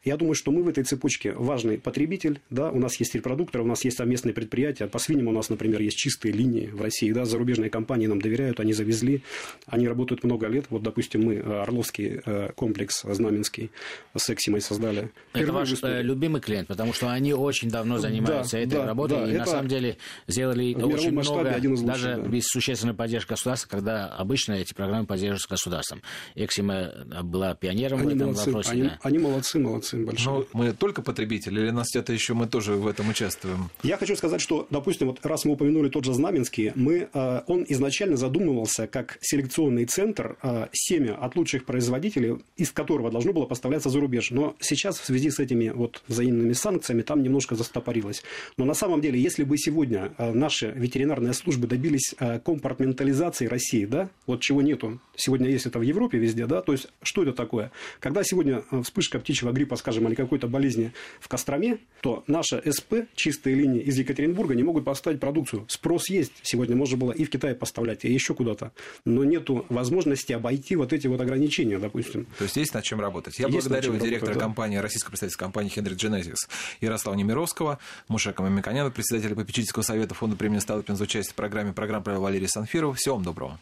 я 0.04 0.18
думаю, 0.18 0.36
что 0.36 0.52
мы 0.52 0.64
в 0.64 0.68
этой 0.68 0.84
цепочке 0.84 1.32
важный 1.32 1.78
потребитель, 1.78 2.42
да, 2.50 2.72
у 2.72 2.80
нас 2.80 2.96
есть 2.98 3.16
репродукторы, 3.16 3.64
у 3.64 3.68
нас 3.68 3.84
есть 3.84 3.98
совместные 3.98 4.34
предприятия. 4.34 4.75
По 4.76 5.00
свиньям 5.00 5.28
у 5.28 5.32
нас, 5.32 5.50
например, 5.50 5.82
есть 5.82 5.98
чистые 5.98 6.34
линии 6.34 6.68
в 6.68 6.82
России, 6.82 7.12
да, 7.12 7.26
зарубежные 7.26 7.70
компании 7.70 8.08
нам 8.08 8.22
доверяют, 8.22 8.60
они 8.60 8.74
завезли, 8.74 9.22
они 9.68 9.88
работают 9.88 10.24
много 10.24 10.48
лет. 10.48 10.66
Вот, 10.70 10.84
допустим, 10.84 11.26
мы 11.26 11.36
э, 11.36 11.62
Орловский 11.62 12.22
э, 12.26 12.52
комплекс 12.56 13.04
Знаменский 13.04 13.72
с 14.16 14.30
Эксимой 14.30 14.62
создали. 14.62 15.12
Это 15.34 15.52
ваш 15.52 15.74
э, 15.82 16.02
любимый 16.02 16.42
клиент, 16.42 16.68
потому 16.68 16.94
что 16.94 17.10
они 17.10 17.34
очень 17.34 17.70
давно 17.70 17.98
занимаются 17.98 18.58
да, 18.58 18.64
этой 18.64 18.80
да, 18.80 18.86
работой 18.86 19.18
да, 19.18 19.32
и 19.32 19.38
на 19.38 19.46
самом 19.46 19.68
деле 19.68 19.98
сделали 20.28 20.74
очень 20.74 21.12
много, 21.12 21.60
лучших, 21.64 21.86
даже 21.86 22.16
да. 22.16 22.28
без 22.28 22.44
существенной 22.46 22.94
поддержки 22.94 23.30
государства, 23.30 23.70
когда 23.70 24.08
обычно 24.08 24.54
эти 24.54 24.74
программы 24.74 25.06
поддерживаются 25.06 25.50
государством. 25.50 26.02
Эксима 26.36 26.92
была 27.24 27.56
пионером 27.56 28.00
они 28.00 28.14
в 28.14 28.16
этом 28.16 28.28
молодцы, 28.28 28.46
вопросе. 28.46 28.72
Они, 28.72 28.84
да. 28.84 29.00
они 29.02 29.18
молодцы, 29.20 29.60
молодцы 29.60 29.98
им 29.98 30.06
большое. 30.06 30.46
Но 30.54 30.60
мы 30.60 30.72
только 30.74 31.02
потребители 31.02 31.62
или 31.62 31.70
нас 31.72 31.96
это 31.96 32.14
еще 32.14 32.34
мы 32.34 32.48
тоже 32.48 32.74
в 32.74 32.88
этом 32.88 33.10
участвуем? 33.10 33.70
Я 33.84 33.98
хочу 33.98 34.16
сказать, 34.16 34.42
что, 34.42 34.65
допустим, 34.70 35.08
вот 35.08 35.26
раз 35.26 35.46
мы 35.46 35.54
упомянули 35.54 35.90
тот 35.90 36.06
же 36.06 36.14
Знаменский, 36.14 36.72
мы, 36.76 37.10
э, 37.14 37.42
он 37.48 37.66
изначально 37.70 38.18
задумывался 38.18 38.88
как 38.88 39.18
селекционный 39.22 39.86
центр 39.86 40.38
э, 40.44 40.68
семя 40.74 41.16
от 41.16 41.36
лучших 41.36 41.66
производителей, 41.66 42.38
из 42.58 42.72
которого 42.72 43.12
должно 43.12 43.34
было 43.34 43.46
поставляться 43.46 43.90
за 43.90 44.00
рубеж. 44.00 44.32
Но 44.32 44.56
сейчас 44.60 45.00
в 45.00 45.06
связи 45.06 45.30
с 45.30 45.40
этими 45.40 45.70
вот 45.70 46.04
взаимными 46.08 46.54
санкциями 46.54 47.02
там 47.02 47.24
немножко 47.24 47.56
застопорилось. 47.56 48.24
Но 48.58 48.66
на 48.66 48.74
самом 48.74 49.02
деле, 49.02 49.20
если 49.20 49.44
бы 49.44 49.58
сегодня 49.58 50.12
э, 50.18 50.34
наши 50.34 50.72
ветеринарные 50.76 51.34
службы 51.34 51.68
добились 51.68 52.16
компартментализации 52.44 53.48
России, 53.48 53.86
да, 53.86 54.10
вот 54.26 54.42
чего 54.42 54.62
нету, 54.62 55.00
сегодня 55.16 55.50
есть 55.50 55.66
это 55.66 55.80
в 55.80 55.82
Европе 55.82 56.18
везде, 56.18 56.46
да, 56.46 56.62
то 56.62 56.72
есть 56.72 56.88
что 57.02 57.24
это 57.24 57.34
такое? 57.34 57.72
Когда 58.00 58.24
сегодня 58.24 58.64
вспышка 58.84 59.20
птичьего 59.20 59.52
гриппа 59.52 59.76
скажем, 59.76 60.08
или 60.08 60.16
какой-то 60.16 60.48
болезни 60.48 60.92
в 61.20 61.28
Костроме, 61.28 61.78
то 62.02 62.24
наша 62.28 62.62
СП, 62.66 63.06
чистые 63.16 63.56
линии 63.56 63.82
из 63.82 63.98
Екатеринбурга, 63.98 64.55
не 64.56 64.64
могут 64.64 64.86
поставить 64.86 65.20
продукцию. 65.20 65.66
Спрос 65.68 66.10
есть. 66.10 66.34
Сегодня 66.44 66.76
можно 66.76 66.98
было 66.98 67.12
и 67.12 67.24
в 67.24 67.30
Китае 67.30 67.56
поставлять, 67.56 68.06
и 68.06 68.12
еще 68.12 68.34
куда-то. 68.34 68.72
Но 69.06 69.24
нету 69.24 69.66
возможности 69.70 70.34
обойти 70.34 70.76
вот 70.76 70.94
эти 70.94 71.08
вот 71.08 71.22
ограничения, 71.22 71.80
допустим. 71.80 72.26
То 72.38 72.44
есть 72.46 72.56
есть 72.56 72.74
над 72.74 72.84
чем 72.84 73.00
работать. 73.00 73.38
Я 73.40 73.48
есть 73.48 73.68
благодарю 73.68 73.94
директора 73.94 74.32
работать, 74.32 74.42
компании, 74.42 74.78
да. 74.78 74.84
российской 74.84 75.10
представительской 75.10 75.46
компании 75.46 75.70
Хендрик 75.70 75.98
Genesis 75.98 76.50
Ярослава 76.82 77.16
Немировского, 77.16 77.80
Мушека 78.08 78.44
Мамиканяна, 78.44 78.92
председателя 78.92 79.36
попечительского 79.36 79.84
совета 79.84 80.14
фонда 80.16 80.36
премии 80.36 80.60
Столыпин 80.60 80.96
за 80.96 81.04
участие 81.04 81.34
в 81.34 81.36
программе. 81.36 81.74
Программа 81.74 82.04
провел 82.04 82.22
Валерий 82.22 82.48
Санфиров. 82.48 82.98
Всего 82.98 83.16
вам 83.16 83.24
доброго. 83.24 83.60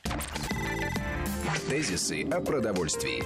Тезисы 1.69 2.23
о 2.23 2.41
продовольствии. 2.41 3.23